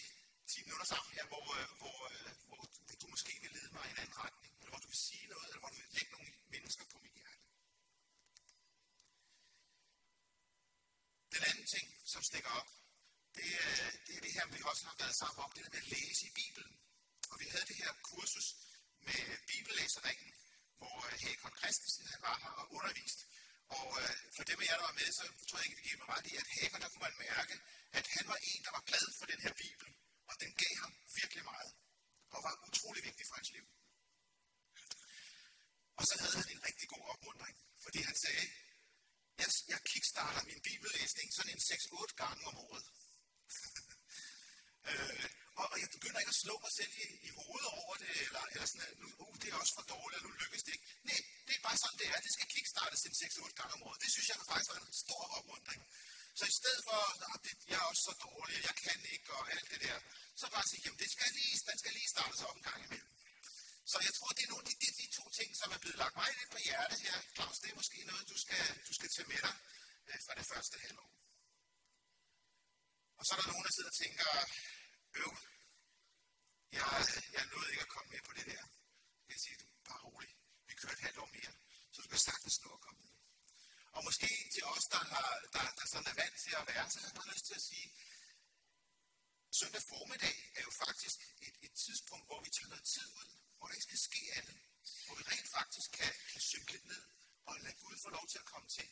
10 0.51 0.63
minutter 0.65 0.87
sammen 0.93 1.11
her, 1.17 1.25
hvor, 1.31 1.45
øh, 1.57 1.67
hvor, 1.81 1.97
øh, 2.11 2.31
hvor 2.47 2.61
du 3.01 3.07
måske 3.13 3.33
vil 3.43 3.51
lede 3.57 3.71
mig 3.75 3.85
i 3.87 3.91
en 3.93 4.01
anden 4.03 4.17
retning, 4.25 4.53
eller 4.59 4.71
hvor 4.71 4.81
du 4.85 4.89
vil 4.93 5.05
sige 5.09 5.27
noget, 5.33 5.47
eller 5.49 5.61
hvor 5.61 5.71
du 5.73 5.79
vil 5.81 5.95
lægge 5.97 6.11
nogle 6.15 6.31
mennesker 6.53 6.85
på 6.91 6.97
mit 7.03 7.15
hjerte. 7.19 7.41
Den 11.33 11.43
anden 11.49 11.67
ting, 11.73 11.85
som 12.13 12.21
stikker 12.29 12.51
op, 12.59 12.69
det, 13.37 13.47
er, 13.65 13.91
det 14.05 14.13
er 14.17 14.21
det 14.25 14.33
her, 14.37 14.45
vi 14.47 14.61
også 14.71 14.83
har 14.89 14.95
været 15.03 15.15
sammen 15.21 15.39
om, 15.45 15.51
det 15.51 15.63
der 15.65 15.73
med 15.75 15.83
at 15.85 15.91
læse 15.97 16.21
i 16.29 16.35
Bibelen. 16.41 16.73
Og 17.31 17.35
vi 17.41 17.45
havde 17.53 17.65
det 17.71 17.77
her 17.83 17.91
kursus 18.09 18.47
med 19.07 19.21
bibellæseringen, 19.51 20.31
hvor 20.79 20.97
øh, 21.07 21.13
Hakon 21.23 21.57
Christensen 21.61 22.05
han 22.13 22.21
var 22.27 22.37
her 22.43 22.53
og 22.61 22.65
undervist. 22.77 23.19
Og 23.75 23.87
øh, 24.01 24.15
for 24.35 24.43
dem 24.49 24.57
af 24.61 24.65
jer, 24.67 24.77
der 24.79 24.85
var 24.89 24.97
med, 25.01 25.09
så 25.19 25.23
tror 25.47 25.57
jeg 25.57 25.65
ikke, 25.67 25.79
vi 25.81 25.87
giver 25.87 25.99
mig 26.01 26.09
ret 26.15 26.27
i, 26.31 26.33
at 26.41 26.47
Hager, 26.55 26.79
der 26.83 26.89
kunne 26.89 27.05
man 27.07 27.17
mærke, 27.27 27.55
at 27.97 28.05
han 28.15 28.25
var 28.31 28.39
en, 28.49 28.61
der 28.65 28.71
var 28.77 28.83
glad 28.89 29.05
for 29.19 29.25
den 29.31 29.39
her 29.45 29.53
Bibel. 29.63 29.87
Og 30.29 30.35
den 30.41 30.51
gav 30.61 30.73
ham 30.83 30.93
virkelig 31.19 31.43
meget. 31.53 31.71
Og 32.33 32.39
var 32.45 32.55
utrolig 32.67 33.01
vigtig 33.09 33.25
for 33.29 33.35
hans 33.39 33.51
liv. 33.57 33.65
Og 35.99 36.03
så 36.09 36.13
havde 36.21 36.35
han 36.41 36.49
en 36.55 36.63
rigtig 36.67 36.87
god 36.93 37.03
opmundring, 37.13 37.55
fordi 37.85 37.99
han 38.09 38.15
sagde, 38.23 38.45
jeg, 39.41 39.49
jeg 39.73 39.79
kickstarter 39.91 40.43
min 40.51 40.61
bibellæsning 40.69 41.27
sådan 41.33 41.53
en 41.55 41.61
6-8 41.69 42.15
gange 42.23 42.41
om 42.49 42.55
året. 42.67 42.85
øh, 44.89 45.25
og, 45.59 45.65
og 45.71 45.77
jeg 45.81 45.89
begynder 45.95 46.19
ikke 46.19 46.35
at 46.35 46.43
slå 46.45 46.55
mig 46.65 46.73
selv 46.79 46.93
i, 47.03 47.05
i 47.27 47.29
hovedet 47.39 47.67
over 47.81 47.95
det, 48.03 48.11
eller, 48.27 48.43
eller 48.53 48.67
sådan, 48.71 48.87
at 48.89 48.97
nu, 49.03 49.07
uh, 49.23 49.35
det 49.41 49.47
er 49.49 49.57
også 49.61 49.73
for 49.77 49.85
dårligt, 49.95 50.19
og 50.19 50.23
nu 50.25 50.31
lykkes 50.41 50.63
det 50.65 50.73
ikke. 50.75 50.87
Nej, 51.09 51.21
bare 51.67 51.77
sådan, 51.83 51.99
det 52.01 52.07
er. 52.13 52.19
Det 52.27 52.33
skal 52.35 52.47
kickstartes 52.55 53.01
en 53.07 53.15
6-8 53.21 53.59
gange 53.59 53.73
om 53.77 53.83
året. 53.87 53.99
Det 54.03 54.09
synes 54.13 54.27
jeg 54.29 54.37
faktisk 54.51 54.69
var 54.71 54.79
en 54.79 54.99
stor 55.05 55.23
opmuntring. 55.37 55.81
Så 56.39 56.43
i 56.51 56.55
stedet 56.59 56.81
for, 56.87 56.97
ah, 57.27 57.35
at 57.35 57.59
jeg 57.71 57.79
er 57.81 57.87
også 57.91 58.03
så 58.09 58.13
dårlig, 58.27 58.55
jeg 58.69 58.75
kan 58.85 58.99
ikke, 59.13 59.27
og 59.37 59.43
alt 59.55 59.67
det 59.73 59.79
der, 59.87 59.97
så 60.41 60.45
bare 60.55 60.65
sige, 60.69 60.81
jamen 60.85 60.99
det 61.03 61.09
skal 61.15 61.29
lige, 61.39 61.55
den 61.69 61.77
skal 61.81 61.93
lige 61.97 62.09
startes 62.15 62.41
op 62.47 62.55
en 62.57 62.65
gang 62.69 62.79
imellem. 62.87 63.11
Så 63.91 63.97
jeg 64.07 64.13
tror, 64.17 64.29
det 64.37 64.43
er 64.43 64.51
nogle 64.53 64.63
af 64.65 64.69
de, 64.69 64.75
de, 64.83 64.89
de 65.01 65.07
to 65.17 65.23
ting, 65.39 65.49
som 65.61 65.67
er 65.75 65.79
blevet 65.83 65.97
lagt 66.03 66.15
mig 66.19 66.29
lidt 66.39 66.51
på 66.55 66.59
hjertet 66.67 66.99
her. 67.07 67.17
Claus, 67.35 67.57
det 67.61 67.69
er 67.71 67.77
måske 67.81 67.97
noget, 68.11 68.23
du 68.33 68.37
skal, 68.43 68.63
du 68.87 68.93
skal 68.97 69.09
tage 69.15 69.27
med 69.31 69.39
dig 69.45 69.55
øh, 70.09 70.19
fra 70.25 70.33
det 70.39 70.45
første 70.51 70.75
halvår. 70.85 71.09
Og 73.19 73.23
så 73.25 73.31
er 73.33 73.39
der 73.39 73.51
nogen, 73.51 73.65
der 73.67 73.73
sidder 73.75 73.91
og 73.93 73.99
tænker, 74.03 74.29
øv, 75.21 75.31
jeg, 76.77 76.85
jeg 77.35 77.43
nåede 77.51 77.69
ikke 77.73 77.85
at 77.87 77.93
komme 77.95 78.09
med 78.13 78.21
på 78.27 78.33
det 78.37 78.45
der. 78.51 78.63
Jeg 79.31 79.37
siger, 79.43 79.57
du 79.61 79.65
bare 79.89 80.01
rolig 80.07 80.36
køre 80.81 80.93
et 80.93 81.05
halvt 81.05 81.19
år 81.23 81.29
mere, 81.37 81.53
så 81.93 81.97
du 82.03 82.07
kan 82.13 82.19
sagtens 82.29 82.61
nå 82.63 82.69
at 82.77 82.81
komme 82.85 83.01
ned. 83.05 83.13
Og 83.95 84.01
måske 84.07 84.29
til 84.53 84.63
os, 84.73 84.85
der, 84.93 85.01
har, 85.11 85.27
der, 85.53 85.63
der 85.77 85.85
sådan 85.91 86.07
er 86.11 86.17
vant 86.21 86.37
til 86.43 86.53
at 86.59 86.67
være, 86.71 86.85
så 86.91 86.97
har 86.99 87.07
jeg 87.07 87.15
bare 87.19 87.33
lyst 87.33 87.45
til 87.49 87.55
at 87.59 87.65
sige, 87.69 87.87
søndag 89.59 89.83
formiddag 89.93 90.35
er 90.57 90.63
jo 90.67 90.71
faktisk 90.83 91.17
et, 91.47 91.55
et 91.67 91.73
tidspunkt, 91.85 92.25
hvor 92.29 92.39
vi 92.45 92.49
tager 92.49 92.69
noget 92.73 92.85
tid 92.95 93.07
ud, 93.21 93.29
hvor 93.57 93.67
der 93.67 93.73
ikke 93.75 93.89
skal 93.89 94.01
ske 94.09 94.21
andet. 94.39 94.59
Hvor 95.05 95.15
vi 95.19 95.23
rent 95.31 95.49
faktisk 95.57 95.89
kan, 95.99 96.11
kan 96.31 96.41
synke 96.51 96.75
ned 96.91 97.03
og 97.47 97.53
lade 97.65 97.77
Gud 97.81 97.95
få 98.03 98.09
lov 98.17 98.25
til 98.27 98.39
at 98.43 98.47
komme 98.53 98.67
til. 98.77 98.87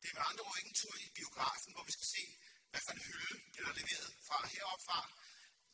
Det 0.00 0.06
er 0.10 0.14
med 0.14 0.24
andre 0.30 0.44
ord 0.44 0.58
ikke 0.58 0.68
en 0.68 0.80
tur 0.82 0.94
i 1.06 1.08
biografen, 1.18 1.72
hvor 1.72 1.84
vi 1.88 1.92
skal 1.92 2.08
se, 2.16 2.24
hvad 2.70 2.80
for 2.84 2.92
en 2.92 3.02
hylde 3.08 3.34
bliver 3.52 3.66
der 3.68 3.74
leveret 3.80 4.10
fra 4.28 4.38
heroppe 4.54 4.84
fra. 4.88 5.00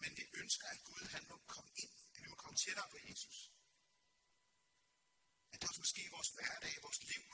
Men 0.03 0.11
vi 0.19 0.25
ønsker, 0.41 0.67
at 0.75 0.85
Gud 0.89 1.05
han 1.15 1.25
må 1.31 1.37
komme 1.55 1.71
ind, 1.83 1.93
at 2.15 2.23
vi 2.23 2.29
må 2.33 2.37
komme 2.37 2.57
tættere 2.57 2.89
på 2.91 2.99
Jesus. 3.09 3.37
At 5.53 5.63
der 5.63 5.69
er 5.69 5.79
måske 5.79 6.03
i 6.03 6.15
vores 6.17 6.29
hverdag, 6.37 6.73
i 6.79 6.81
vores 6.87 7.03
liv. 7.13 7.25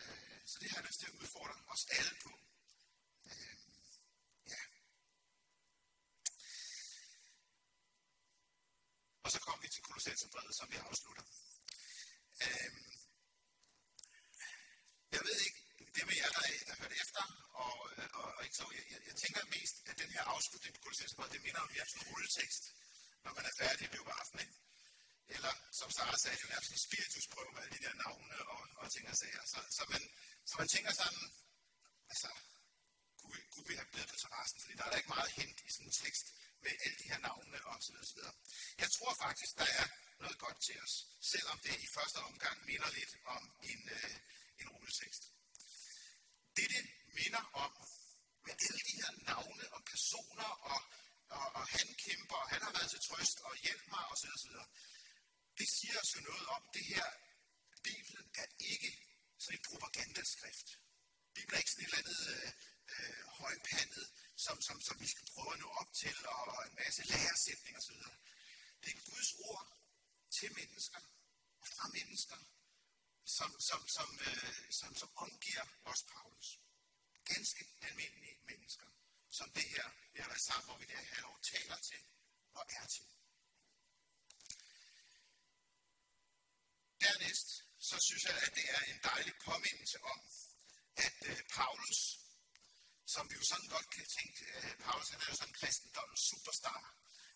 Øh, 0.00 0.40
så 0.50 0.56
det 0.60 0.70
har 0.70 0.76
jeg 0.78 0.86
lyst 0.88 1.00
til 1.00 1.06
at 1.06 1.18
udfordre 1.20 1.56
os 1.74 1.79
alle 1.96 2.14
på. 2.24 2.30
Øh, 3.30 3.56
ja. 4.52 4.60
Og 9.24 9.30
så 9.32 9.38
kommer 9.40 9.62
vi 9.62 9.68
til 9.68 9.82
Kolossenserbrevet, 9.82 10.54
som 10.56 10.70
vi 10.72 10.76
afslutter. 10.76 11.24
Øh, 12.44 12.70
jeg 15.14 15.22
ved 15.26 15.38
ikke, 15.46 15.60
det 15.94 16.06
med 16.06 16.16
jer, 16.20 16.30
der, 16.36 16.42
der 16.68 16.74
hørte 16.80 16.96
efter, 17.04 17.24
og, 17.64 17.74
og, 18.18 18.26
og 18.36 18.44
ikke 18.44 18.56
så, 18.56 18.66
jeg, 18.78 18.84
jeg, 18.92 19.00
jeg 19.08 19.16
tænker 19.22 19.52
mest, 19.56 19.76
at 19.90 19.98
den 19.98 20.10
her 20.10 20.22
afslutning 20.34 20.40
afslutning 20.40 20.74
på 20.74 20.80
Kolossenserbrevet, 20.84 21.32
det 21.32 21.42
minder 21.46 21.60
om 21.60 21.70
mere 21.74 21.86
sådan 21.86 22.02
en 22.02 22.08
rulletekst, 22.10 22.64
når 23.24 23.32
man 23.38 23.44
er 23.50 23.54
færdig 23.62 23.84
i 23.86 23.94
biografen, 23.96 24.38
ikke? 24.44 24.56
Eller 25.34 25.52
som 25.78 25.90
Sara 25.96 26.16
sagde, 26.18 26.36
det 26.36 26.44
er 26.50 26.58
jo 26.60 26.62
sådan 26.66 26.78
en 26.78 26.86
spiritusprøve 26.88 27.50
med 27.52 27.62
alle 27.62 27.74
de 27.76 27.84
der 27.86 27.94
navne 28.04 28.36
og, 28.54 28.62
og 28.80 28.86
ting 28.94 29.04
og 29.12 29.16
sager. 29.22 29.44
Så, 29.52 29.58
så, 29.76 29.82
man, 29.92 30.02
så 30.48 30.54
man 30.60 30.68
tænker 30.74 30.92
sådan, 31.00 31.24
altså, 32.12 32.30
kunne 33.18 33.32
vi, 33.36 33.40
kunne 33.52 33.68
vi 33.70 33.74
have 33.80 33.90
blevet 33.92 34.08
på 34.12 34.16
terrassen? 34.90 34.96
Der 34.96 34.96
er 34.96 35.02
ikke 35.02 35.14
meget 35.16 35.32
hent 35.38 35.58
i 35.66 35.70
sådan 35.72 35.86
en 35.86 35.92
tekst 36.04 36.26
med 36.64 36.72
alle 36.84 36.96
de 37.00 37.08
her 37.10 37.18
navne 37.18 37.58
og 37.66 37.76
osv. 37.76 37.96
Jeg 38.82 38.90
tror 38.96 39.12
faktisk, 39.24 39.52
der 39.60 39.68
er 39.80 39.86
noget 40.22 40.38
godt 40.38 40.58
til 40.66 40.76
os, 40.84 40.94
selvom 41.32 41.58
det 41.66 41.74
i 41.86 41.88
første 41.96 42.18
omgang 42.28 42.56
minder 42.70 42.90
lidt 42.98 43.12
om 43.36 43.42
en, 43.62 43.82
øh, 43.96 44.14
en 44.60 44.68
rulletekst. 44.74 45.22
Det, 46.56 46.66
det 46.74 46.84
minder 47.18 47.44
om, 47.64 47.72
med 48.46 48.54
alle 48.64 48.80
de 48.88 48.94
her 49.00 49.12
navne 49.30 49.64
og 49.74 49.80
personer, 49.92 50.50
og, 50.72 50.80
og, 51.36 51.46
og 51.58 51.64
han 51.76 51.86
kæmper, 52.04 52.36
og 52.36 52.48
han 52.48 52.62
har 52.62 52.72
været 52.72 52.90
til 52.90 53.00
trøst 53.08 53.38
og 53.48 53.56
hjælp 53.64 53.84
mig, 53.94 54.04
og 54.10 54.16
så 54.18 54.26
videre, 54.48 54.68
det 55.58 55.68
siger 55.76 55.96
os 56.02 56.14
jo 56.16 56.20
noget 56.20 56.46
om, 56.56 56.62
det 56.74 56.84
her, 56.92 57.08
Bibelen 57.88 58.26
er 58.42 58.46
ikke 58.58 58.90
sådan 59.38 59.58
en 59.58 59.64
propagandaskrift. 59.70 60.68
Bibelen 61.34 61.54
er 61.54 61.62
ikke 61.62 61.70
sådan 61.70 61.84
et 61.84 61.88
eller 61.88 62.02
andet 62.02 62.20
øh, 62.34 62.50
øh, 62.92 63.24
højpandet, 63.40 64.06
som, 64.44 64.56
som, 64.66 64.80
som 64.86 64.96
vi 65.00 65.08
skal 65.12 65.26
prøve 65.32 65.52
at 65.54 65.60
nå 65.64 65.68
op 65.80 65.92
til, 66.02 66.16
og, 66.26 66.42
og 66.54 66.60
en 66.68 66.74
masse 66.82 67.02
læresætninger 67.12 67.80
osv. 67.80 67.96
Det 68.82 68.90
er 68.94 69.00
Guds 69.10 69.32
ord 69.48 69.66
til 70.36 70.48
mennesker 70.60 71.00
og 71.60 71.66
fra 71.74 71.86
mennesker, 71.98 72.38
som, 73.36 73.50
som, 73.68 73.80
som, 73.96 74.08
øh, 74.28 74.72
som, 74.78 74.90
som 75.00 75.10
omgiver 75.16 75.66
os 75.84 76.02
Paulus. 76.12 76.48
Ganske 77.24 77.62
almindelige 77.80 78.38
mennesker, 78.50 78.88
som 79.38 79.52
det 79.52 79.66
her, 79.74 79.86
vi 80.12 80.18
har 80.22 80.28
været 80.28 80.46
sammen 80.50 80.70
om 80.70 80.82
i 80.82 80.84
det 80.84 80.96
her 80.98 81.14
halvår, 81.14 81.38
taler 81.52 81.76
til 81.90 82.02
og 82.54 82.64
er 82.68 82.86
til. 82.86 83.06
Dernæst, 87.00 87.48
så 87.78 87.96
synes 88.06 88.24
jeg, 88.24 88.36
at 88.46 88.54
det 88.54 88.66
er 88.76 88.80
en 88.92 89.00
dejlig 89.04 89.34
påmindelse 89.44 89.98
om, 90.02 90.20
at 90.96 91.18
øh, 91.30 91.42
Paulus, 91.48 92.00
som 93.14 93.24
vi 93.30 93.34
jo 93.40 93.44
sådan 93.52 93.68
godt 93.76 93.88
kan 93.96 94.06
tænke, 94.18 94.40
øh, 94.56 94.72
Paulus 94.84 95.08
han 95.12 95.20
er 95.20 95.26
jo 95.30 95.36
sådan 95.36 95.52
en 95.52 95.58
kristendommens 95.60 96.22
superstar. 96.30 96.80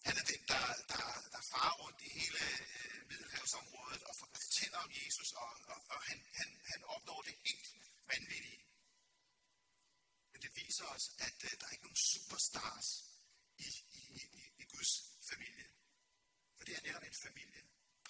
Han 0.07 0.15
er 0.21 0.25
den, 0.33 0.43
der, 0.53 0.65
der, 0.93 1.05
der 1.35 1.43
farer 1.53 1.75
rundt 1.83 2.01
i 2.07 2.09
hele 2.19 2.39
øh, 2.49 2.99
Middelhavsområdet 3.11 4.03
og 4.09 4.15
fortæller 4.21 4.79
om 4.87 4.91
Jesus, 5.01 5.31
og, 5.43 5.51
og, 5.73 5.79
og 5.95 6.01
han, 6.09 6.19
han, 6.39 6.49
han 6.73 6.81
opnår 6.95 7.21
det 7.29 7.35
helt 7.47 7.67
vanvittige. 8.13 8.63
Men 10.33 10.39
det 10.45 10.51
viser 10.63 10.87
os, 10.95 11.05
at 11.27 11.39
øh, 11.47 11.51
der 11.59 11.67
er 11.67 11.73
ikke 11.75 11.87
nogen 11.89 12.05
superstars 12.13 12.89
i, 13.67 13.69
i, 14.01 14.03
i, 14.41 14.43
i 14.63 14.65
Guds 14.75 14.93
familie. 15.31 15.67
For 16.57 16.65
det 16.65 16.75
er 16.77 16.83
netop 16.87 17.03
en 17.03 17.19
familie. 17.27 17.63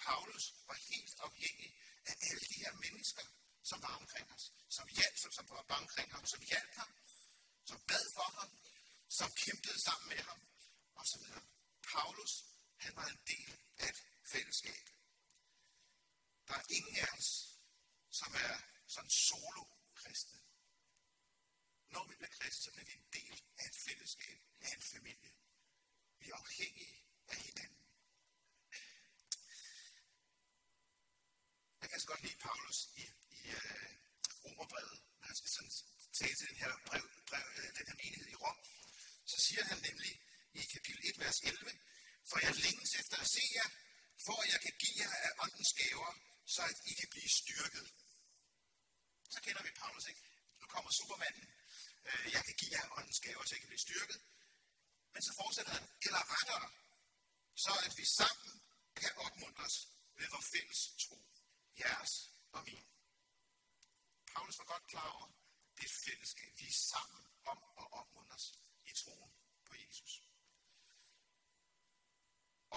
Paulus 0.05 0.45
var 0.67 0.77
helt 0.91 1.15
afhængig 1.27 1.69
af 2.09 2.15
alle 2.27 2.45
de 2.51 2.57
her 2.63 2.73
mennesker, 2.85 3.25
som 3.69 3.81
var 3.81 3.95
omkring 4.01 4.27
os, 4.35 4.45
som 4.69 4.87
hjalp, 4.97 5.17
som, 5.23 5.31
som 5.31 5.45
var 5.49 5.79
omkring 5.83 6.11
ham, 6.15 6.25
som 6.25 6.41
hjalp 6.41 6.73
ham, 6.81 6.91
som 7.65 7.79
bad 7.91 8.05
for 8.15 8.29
ham, 8.39 8.51
som 9.09 9.29
kæmpede 9.43 9.79
sammen 9.87 10.07
med 10.09 10.21
ham, 10.29 10.39
osv. 10.95 11.23
Paulus, 11.93 12.33
han 12.77 12.95
var 12.95 13.07
en 13.07 13.19
del 13.27 13.51
af 13.77 13.89
et 13.89 13.99
fællesskab. 14.31 14.85
Der 16.47 16.55
er 16.55 16.65
ingen 16.69 16.95
af 16.97 17.07
os, 17.17 17.29
som 18.19 18.33
er 18.33 18.53
sådan 18.87 19.09
solo-kristne. 19.09 20.39
Når 21.93 22.07
vi 22.07 22.15
bliver 22.15 22.33
kristne, 22.37 22.63
så 22.63 22.71
bliver 22.71 22.85
vi 22.85 22.93
en 22.93 23.07
del 23.13 23.43
af 23.57 23.65
et 23.69 23.77
fællesskab, 23.85 24.39
af 24.61 24.71
en 24.75 24.81
familie. 24.81 25.31
Vi 26.19 26.29
er 26.29 26.35
afhængige 26.35 26.97
af 27.27 27.37
hinanden. 27.37 27.81
Jeg 31.81 31.89
kan 31.89 31.99
så 31.99 32.07
godt 32.07 32.23
lide 32.23 32.37
Paulus 32.37 32.79
i, 32.95 33.03
i 33.39 33.41
uh, 33.59 33.89
Romerbrevet, 34.45 34.99
når 35.19 35.25
han 35.27 35.35
skal 35.35 35.49
sådan 35.49 35.71
tale 36.19 36.35
til 36.35 36.47
den 36.49 36.57
her, 36.63 36.71
brev, 36.87 37.05
brev, 37.29 37.47
uh, 37.57 37.69
den 37.77 37.85
her 37.87 37.95
menighed 37.95 38.27
i 38.27 38.35
Rom. 38.35 38.59
Så 39.25 39.37
siger 39.55 39.67
han 39.73 39.81
nemlig 39.89 40.13
i 40.59 40.63
kapitel 40.73 41.01
1, 41.09 41.19
vers 41.23 41.39
11, 41.39 41.71
For 42.29 42.37
jeg 42.45 42.53
længes 42.65 42.91
efter 43.01 43.17
at 43.23 43.29
se 43.35 43.43
jer, 43.57 43.69
for 44.25 44.35
at 44.43 44.47
jeg 44.53 44.59
kan 44.65 44.73
give 44.83 44.95
jer 45.01 45.13
af 45.27 45.31
åndens 45.43 45.73
gaver, 45.81 46.11
så 46.53 46.61
at 46.71 46.77
I 46.91 46.93
kan 46.99 47.09
blive 47.13 47.29
styrket. 47.41 47.85
Så 49.33 49.39
kender 49.45 49.61
vi 49.67 49.71
Paulus, 49.81 50.05
ikke? 50.11 50.23
Nu 50.61 50.65
kommer 50.73 50.89
Supermanden. 50.99 51.45
Øh, 52.07 52.25
jeg 52.35 52.41
kan 52.47 52.55
give 52.59 52.71
jer 52.75 52.85
åndens 52.97 53.19
gaver, 53.25 53.43
så 53.45 53.55
I 53.55 53.59
kan 53.59 53.71
blive 53.73 53.85
styrket. 53.87 54.19
Men 55.13 55.21
så 55.27 55.31
fortsætter 55.39 55.73
han, 55.77 55.85
eller 56.05 56.21
rettere, 56.33 56.67
så 57.63 57.71
at 57.85 57.93
vi 57.99 58.05
sammen 58.19 58.51
kan 59.01 59.11
opmuntres 59.25 59.75
ved 60.17 60.27
vores 60.33 60.47
fælles 60.53 60.79
tro 61.03 61.17
jeres 61.83 62.13
og 62.55 62.61
min. 62.67 62.85
Paulus 64.33 64.57
var 64.59 64.67
godt 64.73 64.85
klar 64.93 65.09
over, 65.15 65.27
det 65.77 65.89
fællesskab. 66.05 66.51
Vi 66.61 66.67
er 66.73 66.79
sammen 66.93 67.21
om 67.51 67.57
at 67.81 67.87
opmuntres 67.99 68.45
i 68.91 68.93
troen 69.01 69.35
på 69.69 69.75
Jesus. 69.83 70.11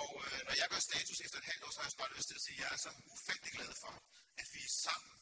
Og 0.02 0.11
øh, 0.26 0.40
når 0.47 0.54
jeg 0.61 0.68
gør 0.73 0.83
status 0.90 1.18
efter 1.25 1.38
et 1.38 1.49
halvt 1.50 1.62
år, 1.64 1.71
så 1.71 1.80
har 1.80 1.88
jeg 1.88 1.99
bare 2.02 2.16
lyst 2.16 2.28
til 2.28 2.38
at 2.40 2.45
sige, 2.47 2.57
at 2.59 2.62
jeg 2.62 2.71
er 2.76 2.80
så 2.87 2.92
ufattelig 3.14 3.52
glad 3.59 3.73
for, 3.83 3.92
at 4.40 4.47
vi 4.54 4.61
er 4.68 4.75
sammen 4.87 5.16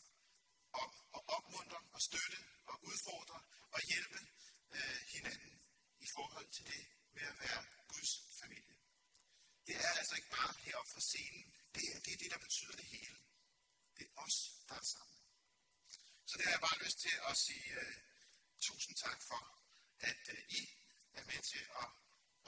om 0.84 0.90
at 1.16 1.22
opmuntre 1.36 1.80
og 1.96 2.00
støtte 2.08 2.38
og 2.70 2.76
udfordre 2.88 3.38
og 3.74 3.80
hjælpe 3.90 4.20
øh, 4.76 5.00
hinanden 5.14 5.54
i 6.06 6.08
forhold 6.16 6.48
til 6.56 6.64
det 6.72 6.82
med 7.14 7.22
at 7.32 7.36
være 7.44 7.60
Guds 7.92 8.12
familie. 8.40 8.76
Det 9.66 9.74
er 9.76 9.88
altså 10.00 10.14
ikke 10.18 10.30
bare 10.38 10.54
heroppe 10.64 10.90
fra 10.94 11.00
scenen. 11.00 11.46
Det 11.74 11.84
er 11.94 12.00
det, 12.04 12.12
er 12.12 12.20
det 12.22 12.30
der 12.34 12.38
betyder 12.46 12.76
det 12.80 12.86
hele. 12.94 13.16
Det 13.96 14.04
er 14.06 14.20
os, 14.24 14.36
der 14.68 14.74
er 14.82 14.86
sammen. 14.94 15.16
Så 16.28 16.34
det 16.36 16.44
har 16.46 16.52
jeg 16.56 16.60
bare 16.68 16.84
lyst 16.84 16.98
til 16.98 17.14
at 17.30 17.36
sige 17.46 17.66
uh, 17.80 17.94
tusind 18.68 18.96
tak 18.96 19.20
for, 19.28 19.40
at 20.10 20.22
uh, 20.34 20.40
I 20.60 20.62
er 21.18 21.24
med 21.30 21.40
til 21.50 21.64
at 21.82 21.88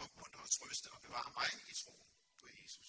opmuntre 0.03 0.41
og 0.47 0.51
trøste 0.57 0.89
og 0.95 1.01
bevare 1.07 1.31
mig 1.39 1.51
i 1.71 1.75
troen 1.81 2.11
på 2.41 2.47
Jesus. 2.59 2.89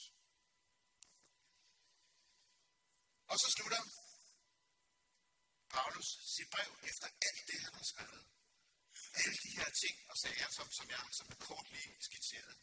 Og 3.31 3.38
så 3.41 3.48
slutter 3.55 3.81
Paulus 5.75 6.09
sit 6.36 6.50
brev 6.53 6.71
efter 6.89 7.07
alt 7.27 7.43
det, 7.50 7.59
han 7.65 7.74
har 7.79 7.88
skrevet. 7.93 8.24
Alle 9.21 9.38
de 9.45 9.51
her 9.59 9.69
ting 9.83 9.95
og 10.12 10.17
sager, 10.24 10.50
som, 10.57 10.67
som 10.77 10.86
jeg 10.89 11.03
som 11.19 11.27
kort 11.48 11.67
lige 11.71 11.91
skitserede, 12.07 12.57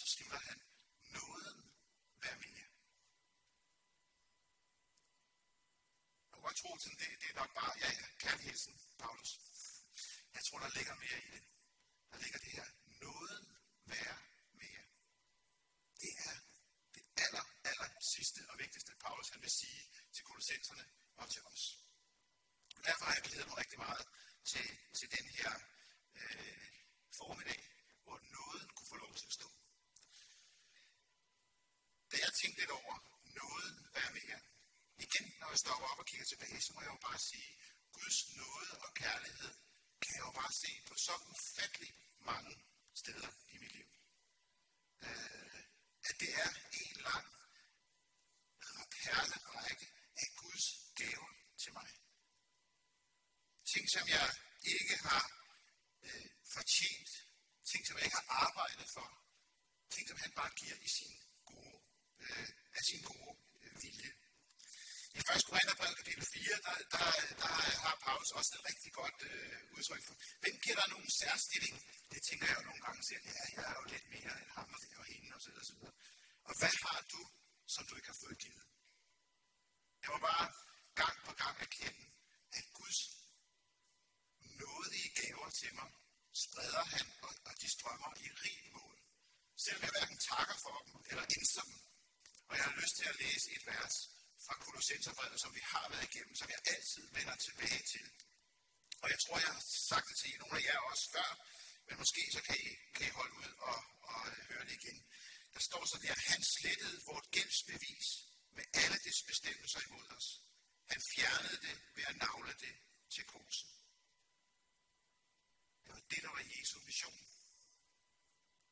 så 0.00 0.04
slutter 0.14 0.40
han 0.48 0.58
nåden 1.14 1.58
vær 2.22 2.36
med 2.42 2.52
jer. 2.58 2.70
kunne 6.40 6.48
godt 6.48 6.56
tro, 6.62 6.70
at 6.74 6.82
det, 7.00 7.08
det 7.22 7.28
er 7.30 7.36
nok 7.42 7.52
bare, 7.60 7.72
ja, 7.82 7.90
ja, 8.00 8.06
kærlig 8.24 8.54
Paulus. 8.98 9.30
Jeg 10.34 10.42
tror, 10.46 10.58
der 10.58 10.70
ligger 10.78 10.94
mere 10.94 11.18
i 11.26 11.30
det. 11.34 11.42
Der 12.10 12.18
ligger 12.18 12.38
det 12.38 12.52
her, 12.52 12.66
nåden 12.86 13.46
være 13.84 14.18
mere. 14.52 14.84
Det 16.00 16.12
er 16.28 16.36
det 16.94 17.02
aller, 17.24 17.44
aller 17.64 17.88
sidste 18.14 18.40
og 18.50 18.58
vigtigste, 18.58 18.92
Paulus 19.04 19.28
han 19.28 19.42
vil 19.42 19.50
sige 19.50 19.82
til 20.14 20.24
kolossenserne 20.24 20.84
og 21.16 21.30
til 21.30 21.42
os. 21.42 21.62
Og 22.76 22.84
derfor 22.84 23.04
har 23.04 23.14
jeg 23.14 23.22
glædet 23.22 23.46
mig 23.48 23.58
rigtig 23.58 23.78
meget 23.78 24.06
til, 24.44 24.66
til 24.98 25.08
den 25.16 25.26
her 25.38 25.52
øh, 26.14 26.68
formiddag, 27.18 27.62
hvor 28.04 28.18
nåden 28.34 28.68
kunne 28.74 28.88
få 28.88 28.96
lov 28.96 29.14
til 29.14 29.26
at 29.26 29.32
stå. 29.32 29.48
Da 32.10 32.16
jeg 32.24 32.32
tænkte 32.40 32.60
lidt 32.60 32.70
over 32.70 32.94
nåden 33.38 33.76
være 33.94 34.12
mere, 34.20 34.40
igen, 35.06 35.26
når 35.40 35.48
jeg 35.48 35.58
stopper 35.58 35.86
op 35.92 35.98
og 35.98 36.06
kigger 36.06 36.26
tilbage, 36.26 36.60
så 36.60 36.72
må 36.74 36.80
jeg 36.80 36.90
jo 36.94 36.98
bare 37.08 37.18
sige, 37.18 37.50
Guds 37.92 38.18
nåde 38.36 38.70
og 38.84 38.94
kærlighed 38.94 39.54
kan 40.02 40.12
jeg 40.16 40.24
jo 40.28 40.32
bare 40.40 40.52
se 40.62 40.72
på 40.88 40.94
så 41.06 41.14
ufattelig 41.32 41.92
mange 42.30 42.52
steder 42.94 43.30
i 43.54 43.56
mit 43.62 43.72
liv. 43.72 43.88
Øh, 45.06 45.62
at 46.08 46.14
det 46.20 46.30
er 46.42 46.50
en 46.80 46.96
lang 47.08 47.26
perlerække 49.04 49.86
af 50.22 50.28
Guds 50.36 50.66
gaver 50.98 51.30
til 51.62 51.72
mig. 51.72 51.90
Ting, 53.72 53.84
som 53.94 54.04
jeg 54.08 54.26
ikke 54.74 54.96
har 55.08 55.24
øh, 56.02 56.28
fortjent. 56.54 57.10
Ting, 57.70 57.86
som 57.86 57.96
jeg 57.96 58.04
ikke 58.04 58.16
har 58.16 58.28
arbejdet 58.46 58.88
for. 58.96 59.08
Ting, 59.94 60.08
som 60.08 60.18
han 60.24 60.32
bare 60.40 60.50
giver 60.60 60.76
i 60.86 60.88
sin 60.98 61.14
gode, 61.50 61.78
øh, 62.18 62.48
af 62.76 62.82
sin 62.88 63.02
gode. 63.02 63.49
I 65.18 65.20
1. 65.20 65.44
Korintherbrev 65.48 65.92
kapitel 66.00 66.24
4, 66.34 66.56
der, 66.66 66.76
der, 66.94 67.04
der 67.40 67.50
har 67.84 67.96
Paulus 68.04 68.30
også 68.38 68.50
et 68.58 68.62
rigtig 68.70 68.92
godt 69.00 69.18
øh, 69.30 69.76
udtryk 69.76 70.02
for. 70.06 70.14
Hvem 70.42 70.56
giver 70.64 70.76
der 70.80 70.88
nogen 70.94 71.10
særstilling? 71.18 71.76
Det 72.12 72.20
tænker 72.28 72.46
jeg 72.50 72.56
jo 72.60 72.64
nogle 72.68 72.82
gange 72.86 73.02
selv. 73.10 73.22
Ja, 73.36 73.44
jeg 73.56 73.64
er 73.70 73.76
jo 73.80 73.84
lidt 73.94 74.06
mere 74.14 74.34
end 74.42 74.50
ham 74.56 74.68
og, 74.76 74.80
og 75.00 75.04
hende 75.12 75.28
og 75.36 75.40
og 75.60 75.64
så 75.68 75.72
videre. 75.76 75.94
Og 76.48 76.54
hvad 76.60 76.74
har 76.84 77.00
du, 77.14 77.22
som 77.74 77.82
du 77.88 77.92
ikke 77.98 78.10
har 78.12 78.20
fået 78.24 78.38
givet? 78.44 78.64
Jeg 80.02 80.08
må 80.12 80.18
bare 80.30 80.46
gang 81.02 81.16
på 81.26 81.32
gang 81.42 81.56
erkende, 81.66 82.04
at 82.58 82.64
Guds 82.78 83.00
nådige 84.62 85.10
gaver 85.20 85.50
til 85.60 85.72
mig, 85.78 85.90
spreder 86.44 86.84
han, 86.94 87.06
og, 87.26 87.32
og 87.48 87.54
de 87.60 87.68
strømmer 87.76 88.12
i 88.26 88.28
rig 88.44 88.60
selvom 89.64 89.82
jeg 89.86 89.92
hverken 89.96 90.18
takker 90.30 90.56
for 90.64 90.76
dem 90.86 90.94
eller 91.10 91.24
indser 91.36 91.64
dem. 91.68 91.78
Og 92.48 92.54
jeg 92.56 92.64
har 92.68 92.74
lyst 92.80 92.94
til 92.98 93.06
at 93.12 93.16
læse 93.24 93.46
et 93.56 93.64
vers 93.72 93.96
fra 94.46 94.54
Kolossenserbrevet, 94.64 95.40
som 95.40 95.54
vi 95.54 95.62
har 95.72 95.86
været 95.92 96.06
igennem, 96.10 96.34
som 96.34 96.48
jeg 96.54 96.60
altid 96.74 97.04
vender 97.18 97.36
tilbage 97.36 97.82
til. 97.92 98.06
Og 99.02 99.10
jeg 99.10 99.18
tror, 99.18 99.38
jeg 99.38 99.52
har 99.54 99.64
sagt 99.90 100.08
det 100.08 100.16
til 100.18 100.38
nogle 100.38 100.56
af 100.58 100.64
jer 100.68 100.78
også 100.90 101.06
før, 101.16 101.30
men 101.86 101.98
måske 101.98 102.22
så 102.32 102.42
kan 102.42 102.56
I, 102.68 102.70
kan 102.94 103.06
I 103.06 103.10
holde 103.10 103.34
ud 103.42 103.52
og, 103.70 103.78
og 104.02 104.20
øh, 104.30 104.38
høre 104.50 104.64
det 104.64 104.74
igen. 104.80 104.98
Der 105.54 105.60
står 105.60 105.84
sådan 105.84 106.06
her, 106.06 106.16
han 106.32 106.42
slettede 106.42 107.02
vort 107.06 107.30
gældsbevis 107.30 108.08
med 108.56 108.64
alle 108.74 108.98
dets 109.04 109.22
bestemmelser 109.22 109.80
imod 109.88 110.06
os. 110.18 110.28
Han 110.92 111.00
fjernede 111.14 111.58
det 111.66 111.76
ved 111.96 112.04
at 112.10 112.16
navle 112.16 112.52
det 112.52 112.74
til 113.14 113.24
korset. 113.24 113.68
Det 115.82 115.90
var 115.94 116.02
det, 116.10 116.22
der 116.22 116.30
var 116.30 116.44
Jesu 116.54 116.78
mission. 116.86 117.20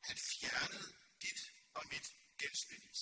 Han 0.09 0.17
fjernede 0.17 0.93
dit 1.21 1.41
og 1.73 1.83
mit 1.91 2.07
gældsbevis. 2.37 3.01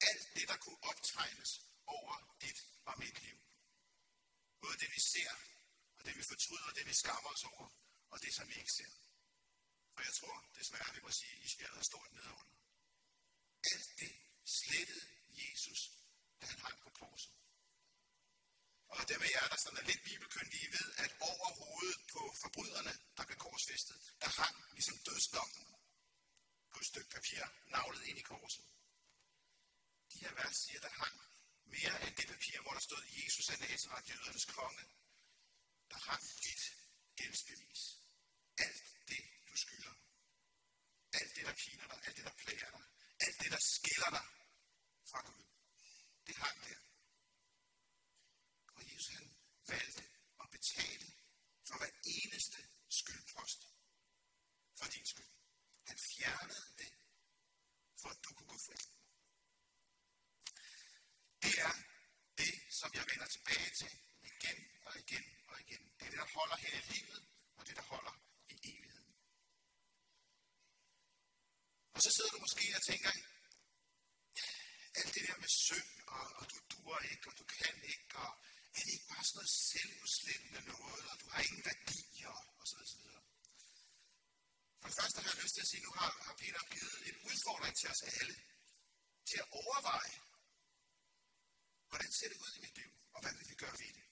Alt 0.00 0.34
det, 0.34 0.48
der 0.48 0.56
kunne 0.56 0.82
optegnes 0.82 1.50
over 1.86 2.36
dit 2.40 2.60
og 2.84 2.94
mit 2.98 3.22
liv. 3.22 3.38
Både 4.60 4.76
det, 4.78 4.90
vi 4.94 5.00
ser, 5.14 5.32
og 5.96 6.04
det, 6.04 6.12
vi 6.18 6.24
fortryder, 6.32 6.70
det, 6.76 6.86
vi 6.90 6.94
skammer 7.02 7.30
os 7.34 7.44
over, 7.52 7.66
og 8.12 8.22
det, 8.22 8.34
som 8.34 8.48
vi 8.48 8.54
ikke 8.62 8.74
ser. 8.78 8.92
Og 9.96 10.00
jeg 10.06 10.14
tror 10.18 10.36
desværre, 10.58 10.94
vi 10.94 11.00
må 11.06 11.10
sige, 11.10 11.32
at 11.36 11.44
isbjerget 11.46 11.78
er 11.78 11.88
stort 11.90 12.12
nedenunder. 12.12 12.56
Alt 13.72 13.90
det 14.00 14.12
slettede 14.44 15.06
Jesus, 15.40 15.80
da 16.40 16.46
han 16.46 16.58
hang 16.58 16.78
på 16.80 16.90
korset. 16.90 17.32
Og 18.88 19.08
dem 19.08 19.22
af 19.22 19.30
jer, 19.34 19.48
der 19.48 19.56
sådan 19.56 19.78
er 19.78 19.86
lidt 19.90 20.02
bibelkyndige, 20.04 20.68
ved, 20.76 20.88
at 21.04 21.10
over 21.30 21.48
hovedet 21.60 22.00
på 22.12 22.22
forbryderne, 22.42 22.92
der 23.16 23.24
blev 23.26 23.38
korsfæstet, 23.38 23.96
der 24.20 24.28
hang 24.40 24.56
ligesom 24.72 24.98
dødsdommen 24.98 25.64
på 26.72 26.78
et 26.82 26.86
stykke 26.86 27.10
papir, 27.10 27.42
navlet 27.66 28.02
ind 28.08 28.18
i 28.18 28.22
korset. 28.32 28.64
De 30.12 30.18
her 30.22 30.32
vers 30.40 30.56
siger, 30.56 30.80
der 30.80 30.88
hang 31.02 31.16
mere 31.64 31.94
end 32.06 32.16
det 32.16 32.26
papir, 32.34 32.60
hvor 32.62 32.72
der 32.72 32.80
stod 32.80 33.02
Jesus 33.18 33.48
er 33.48 33.56
Nazareth, 33.56 34.10
jødernes 34.10 34.44
konge. 34.44 34.84
Der 35.92 35.98
hang 36.10 36.24
dit 36.44 36.62
gældsbevis. 37.16 37.82
Alt 38.64 38.82
det, 39.08 39.22
du 39.48 39.54
skylder. 39.56 39.94
Alt 41.18 41.32
det, 41.36 41.44
der 41.48 41.54
piner 41.62 41.86
dig. 41.92 41.98
Alt 42.06 42.16
det, 42.16 42.24
der 42.24 42.36
plager 42.42 42.70
dig. 42.76 42.84
Alt 43.24 43.36
det, 43.42 43.50
der 43.54 43.62
skiller 43.74 44.10
dig 44.16 44.26
fra 45.10 45.20
Gud. 45.26 45.44
Det 46.26 46.36
hang 46.36 46.58
der. 46.68 46.80
Og 48.76 48.80
Jesus 48.92 49.08
han 49.16 49.26
valgte 49.68 50.04
at 50.42 50.48
betale 50.56 51.06
for 51.68 51.76
hver 51.78 51.92
eneste 52.16 52.58
skyldpost 52.98 53.60
for 54.78 54.86
din 54.94 55.06
skyld. 55.06 55.32
Han 55.88 55.98
fjernede 56.10 56.68
det, 56.82 56.92
for 58.00 58.08
at 58.14 58.18
du 58.24 58.34
kunne 58.34 58.48
gå 58.54 58.58
fri. 58.68 58.80
Det 61.42 61.54
er 61.66 61.74
det, 62.40 62.54
som 62.80 62.90
jeg 62.94 63.04
vender 63.10 63.28
tilbage 63.34 63.70
til 63.80 63.92
igen 64.22 64.71
og 64.86 64.92
igen 65.02 65.24
og 65.50 65.56
igen. 65.64 65.82
Det 65.96 66.04
er 66.06 66.10
det, 66.10 66.18
der 66.22 66.30
holder 66.38 66.56
her 66.64 66.72
i 66.80 66.84
livet, 66.92 67.22
og 67.58 67.62
det, 67.66 67.76
der 67.76 67.86
holder 67.92 68.14
i 68.52 68.54
evigheden. 68.70 69.14
Og 71.94 72.00
så 72.04 72.10
sidder 72.16 72.30
du 72.34 72.38
måske 72.46 72.64
og 72.78 72.82
tænker, 72.90 73.10
alt 75.00 75.14
det 75.14 75.22
der 75.28 75.36
med 75.44 75.50
synd, 75.66 75.90
og, 76.16 76.24
og 76.38 76.44
du 76.50 76.56
dur 76.72 76.98
ikke, 77.12 77.24
og 77.30 77.34
du 77.38 77.44
kan 77.56 77.74
ikke, 77.92 78.06
og 78.22 78.30
er 78.76 78.80
det 78.84 78.92
ikke 78.96 79.10
bare 79.12 79.24
sådan 79.24 79.36
noget 79.38 79.52
selvudslættende 79.72 80.60
noget, 80.72 81.04
og 81.10 81.16
du 81.22 81.26
har 81.32 81.40
ingen 81.48 81.64
værdier, 81.70 82.36
og 82.60 82.64
så 82.70 82.76
videre. 82.90 83.22
For 84.80 84.86
det 84.88 84.96
første 85.00 85.18
har 85.20 85.28
jeg 85.30 85.42
lyst 85.42 85.54
til 85.54 85.64
at 85.66 85.70
sige, 85.72 85.82
nu 85.86 85.92
har, 86.00 86.10
har 86.26 86.34
Peter 86.42 86.62
givet 86.72 86.96
en 87.08 87.16
udfordring 87.28 87.74
til 87.80 87.88
os 87.92 88.02
alle, 88.20 88.36
til 89.28 89.38
at 89.42 89.48
overveje, 89.60 90.16
hvordan 91.90 92.10
ser 92.18 92.28
det 92.28 92.38
ud 92.44 92.52
i 92.58 92.60
mit 92.64 92.76
liv, 92.80 92.90
og 93.14 93.18
hvad 93.22 93.32
vil 93.36 93.50
vi 93.50 93.56
gøre 93.62 93.76
ved 93.82 93.92
det? 93.98 94.06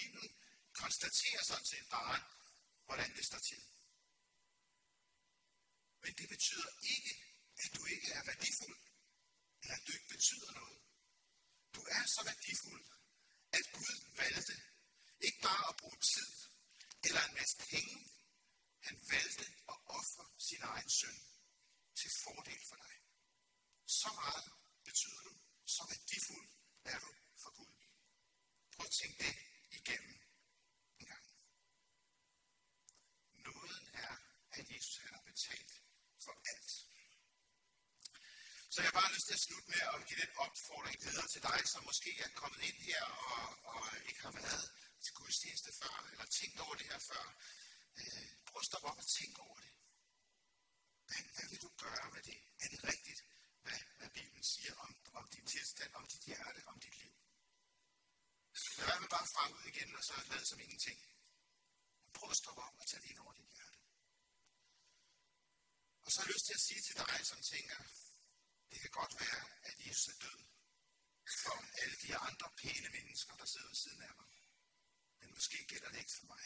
Bibelen 0.00 0.32
konstaterer 0.82 1.42
sådan 1.50 1.68
set 1.72 1.86
bare, 1.98 2.18
hvordan 2.86 3.10
det 3.16 3.24
står 3.30 3.42
til. 3.50 3.62
Men 6.02 6.12
det 6.18 6.28
betyder 6.34 6.70
ikke, 6.94 7.12
at 7.62 7.70
du 7.76 7.82
ikke 7.94 8.08
er 8.18 8.22
værdifuld, 8.30 8.80
eller 9.62 9.74
at 9.78 9.86
du 9.86 9.92
ikke 9.96 10.10
betyder 10.16 10.50
noget. 10.60 10.78
Du 11.74 11.80
er 11.96 12.04
så 12.14 12.20
værdifuld, 12.30 12.86
at 13.58 13.64
Gud 13.76 13.94
valgte 14.20 14.56
ikke 15.26 15.40
bare 15.48 15.64
at 15.70 15.76
bruge 15.80 16.00
tid 16.12 16.30
eller 17.06 17.22
en 17.28 17.34
masse 17.40 17.56
penge. 17.72 17.96
Han 18.86 18.96
valgte 19.14 19.46
at 19.72 19.78
ofre 19.98 20.24
sin 20.48 20.62
egen 20.72 20.90
søn 21.00 21.18
til 22.00 22.10
fordel 22.24 22.62
for 22.68 22.76
dig. 22.84 22.94
Så 23.98 24.08
meget 24.20 24.46
betyder 24.88 25.20
du. 25.28 25.34
Så 25.74 25.82
værdifuld 25.90 26.48
er 26.84 26.98
du 27.04 27.10
for 27.42 27.50
Gud. 27.58 27.72
Prøv 28.72 28.86
at 28.86 28.92
tænke 29.00 29.24
det 29.24 29.49
igennem 29.78 30.16
en 31.00 31.06
gang. 31.06 31.26
Nåden 33.44 33.86
er, 33.92 34.14
at 34.58 34.64
Jesus 34.74 34.96
han 34.96 35.14
har 35.14 35.24
betalt 35.32 35.72
for 36.24 36.34
alt. 36.52 36.70
Så 38.72 38.76
jeg 38.82 38.88
har 38.90 39.00
bare 39.00 39.14
lyst 39.14 39.26
til 39.26 39.38
at 39.38 39.44
slutte 39.46 39.68
med 39.72 39.80
at 39.94 40.06
give 40.08 40.20
den 40.24 40.32
opfordring 40.44 40.96
videre 41.06 41.28
til 41.32 41.42
dig, 41.48 41.60
som 41.72 41.84
måske 41.90 42.10
er 42.24 42.30
kommet 42.40 42.60
ind 42.68 42.78
her 42.90 43.04
og, 43.04 43.44
og 43.72 43.80
ikke 44.08 44.22
har 44.26 44.34
været 44.40 44.64
til 45.04 45.12
gudstjeneste 45.14 45.70
før, 45.80 45.94
eller 46.12 46.26
tænkt 46.38 46.60
over 46.64 46.74
det 46.74 46.86
her 46.90 47.00
før. 47.10 47.24
Øh, 48.00 48.28
prøv 48.48 48.60
at 48.60 48.68
stoppe 48.70 48.88
op 48.90 48.98
og 49.04 49.08
tænke 49.18 49.40
over 49.48 49.58
det. 49.64 49.72
Hvad, 51.08 51.22
hvad 51.34 51.46
vil 51.50 51.62
du 51.66 51.70
gøre 51.84 52.06
med 52.14 52.22
det? 52.30 52.38
Er 52.62 52.68
det 52.72 52.80
rigtigt, 52.92 53.20
hvad, 53.62 53.80
hvad 53.98 54.10
Bibelen 54.16 54.44
siger 54.52 54.74
om, 54.84 54.90
om 55.12 55.24
din 55.34 55.46
tilstand, 55.46 55.90
om 55.94 56.06
dit 56.12 56.22
hjerte, 56.28 56.60
om 56.66 56.80
dit 56.80 56.96
liv? 57.02 57.09
Lad 58.80 58.88
være 58.90 59.00
med 59.04 59.12
bare 59.14 59.26
at 59.28 59.34
fare 59.36 59.52
ud 59.56 59.64
igen, 59.72 59.90
og 59.98 60.04
så 60.04 60.12
lade 60.16 60.26
som 60.28 60.38
altså 60.38 60.54
ingenting. 60.64 60.98
Prøv 62.16 62.30
at 62.30 62.36
stoppe 62.42 62.62
op 62.66 62.76
og 62.80 62.86
tage 62.86 63.02
det 63.02 63.10
ind 63.10 63.18
over 63.24 63.32
dit 63.40 63.50
hjerte. 63.56 63.78
Og 66.04 66.08
så 66.10 66.16
har 66.18 66.26
jeg 66.26 66.34
lyst 66.34 66.46
til 66.46 66.58
at 66.58 66.66
sige 66.68 66.82
til 66.86 66.96
dig, 67.02 67.20
som 67.30 67.40
tænker, 67.52 67.78
det 68.70 68.78
kan 68.82 68.92
godt 69.00 69.14
være, 69.22 69.42
at 69.68 69.74
Jesus 69.86 70.06
er 70.12 70.18
død 70.26 70.40
for 71.42 71.56
alle 71.82 71.96
de 72.04 72.10
andre 72.28 72.48
pæne 72.60 72.88
mennesker, 72.96 73.32
der 73.40 73.46
sidder 73.52 73.68
ved 73.72 73.80
siden 73.84 74.02
af 74.08 74.14
mig. 74.20 74.30
Men 75.20 75.28
måske 75.36 75.58
gælder 75.70 75.90
det 75.90 75.98
ikke 76.02 76.16
for 76.18 76.26
mig. 76.32 76.44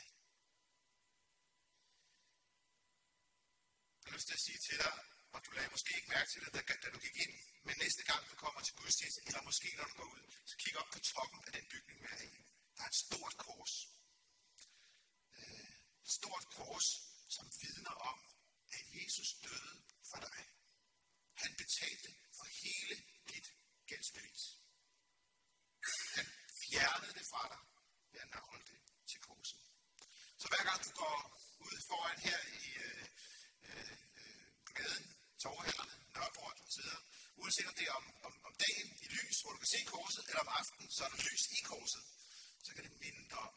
Jeg 4.01 4.07
har 4.09 4.17
lyst 4.17 4.27
til 4.29 4.39
at 4.39 4.47
sige 4.47 4.61
til 4.67 4.79
dig, 4.85 4.97
og 5.33 5.39
du 5.45 5.51
lagde 5.51 5.71
måske 5.71 5.97
ikke 5.97 6.13
mærke 6.17 6.31
til 6.31 6.41
det, 6.45 6.53
da 6.83 6.89
du 6.95 6.99
gik 7.07 7.17
ind, 7.25 7.37
men 7.67 7.75
næste 7.85 8.03
gang 8.11 8.23
du 8.31 8.35
kommer 8.45 8.61
til 8.61 8.75
gudstjeneste, 8.81 9.21
eller 9.27 9.43
måske 9.49 9.69
når 9.79 9.87
du 9.91 9.95
går 10.01 10.09
ud, 10.15 10.23
så 10.51 10.55
kig 10.63 10.75
op 10.81 10.91
på 10.95 10.99
toppen 10.99 11.41
af 11.47 11.53
den 11.53 11.67
bygning, 11.73 11.97
vi 12.03 12.09
er 12.17 12.23
i. 12.33 12.35
Der 12.77 12.83
er 12.85 12.91
et 12.95 13.01
stort 13.07 13.35
kors. 13.47 13.75
Øh, 15.39 15.71
et 16.05 16.13
stort 16.19 16.45
kors, 16.57 16.89
som 17.37 17.47
vidner 17.63 17.95
om, 18.11 18.19
at 18.77 18.85
Jesus 18.99 19.29
døde 19.47 19.77
for 20.11 20.19
dig. 20.27 20.41
Han 21.43 21.53
betalte 21.63 22.09
for 22.39 22.47
hele 22.63 22.97
dit 23.31 23.47
gældsbevis. 23.87 24.45
Han 26.17 26.27
fjernede 26.63 27.15
det 27.19 27.27
fra 27.33 27.43
dig 27.53 27.63
ved 28.13 28.21
at 28.21 28.31
navle 28.37 28.63
det 28.71 28.79
til 29.11 29.21
korset. 29.21 29.61
Så 30.41 30.47
hver 30.49 30.65
gang 30.69 30.85
du 30.85 30.91
går 31.03 31.19
ud 31.67 31.77
foran 31.89 32.19
her 32.19 32.41
i 32.63 32.67
øh, 32.87 33.07
øh, 33.67 33.97
øh 34.21 34.45
gaden, 34.79 35.07
torvhælderne, 35.43 35.95
Nørreport 36.15 36.59
osv., 36.67 36.91
uanset 37.41 37.71
om 37.71 37.77
det 37.79 37.87
er 37.91 37.95
om, 38.01 38.07
om, 38.27 38.35
om 38.49 38.55
dagen 38.65 38.89
i 39.05 39.07
lys, 39.17 39.37
hvor 39.41 39.53
du 39.55 39.59
kan 39.63 39.73
se 39.75 39.81
korset, 39.95 40.23
eller 40.29 40.43
om 40.47 40.51
aftenen, 40.61 40.89
så 40.97 41.01
er 41.05 41.11
der 41.13 41.21
lys 41.29 41.45
i 41.57 41.59
korset, 41.71 42.03
så 42.65 42.71
kan 42.75 42.83
det 42.87 42.93
minde 43.05 43.23
dig 43.33 43.41
om, 43.49 43.55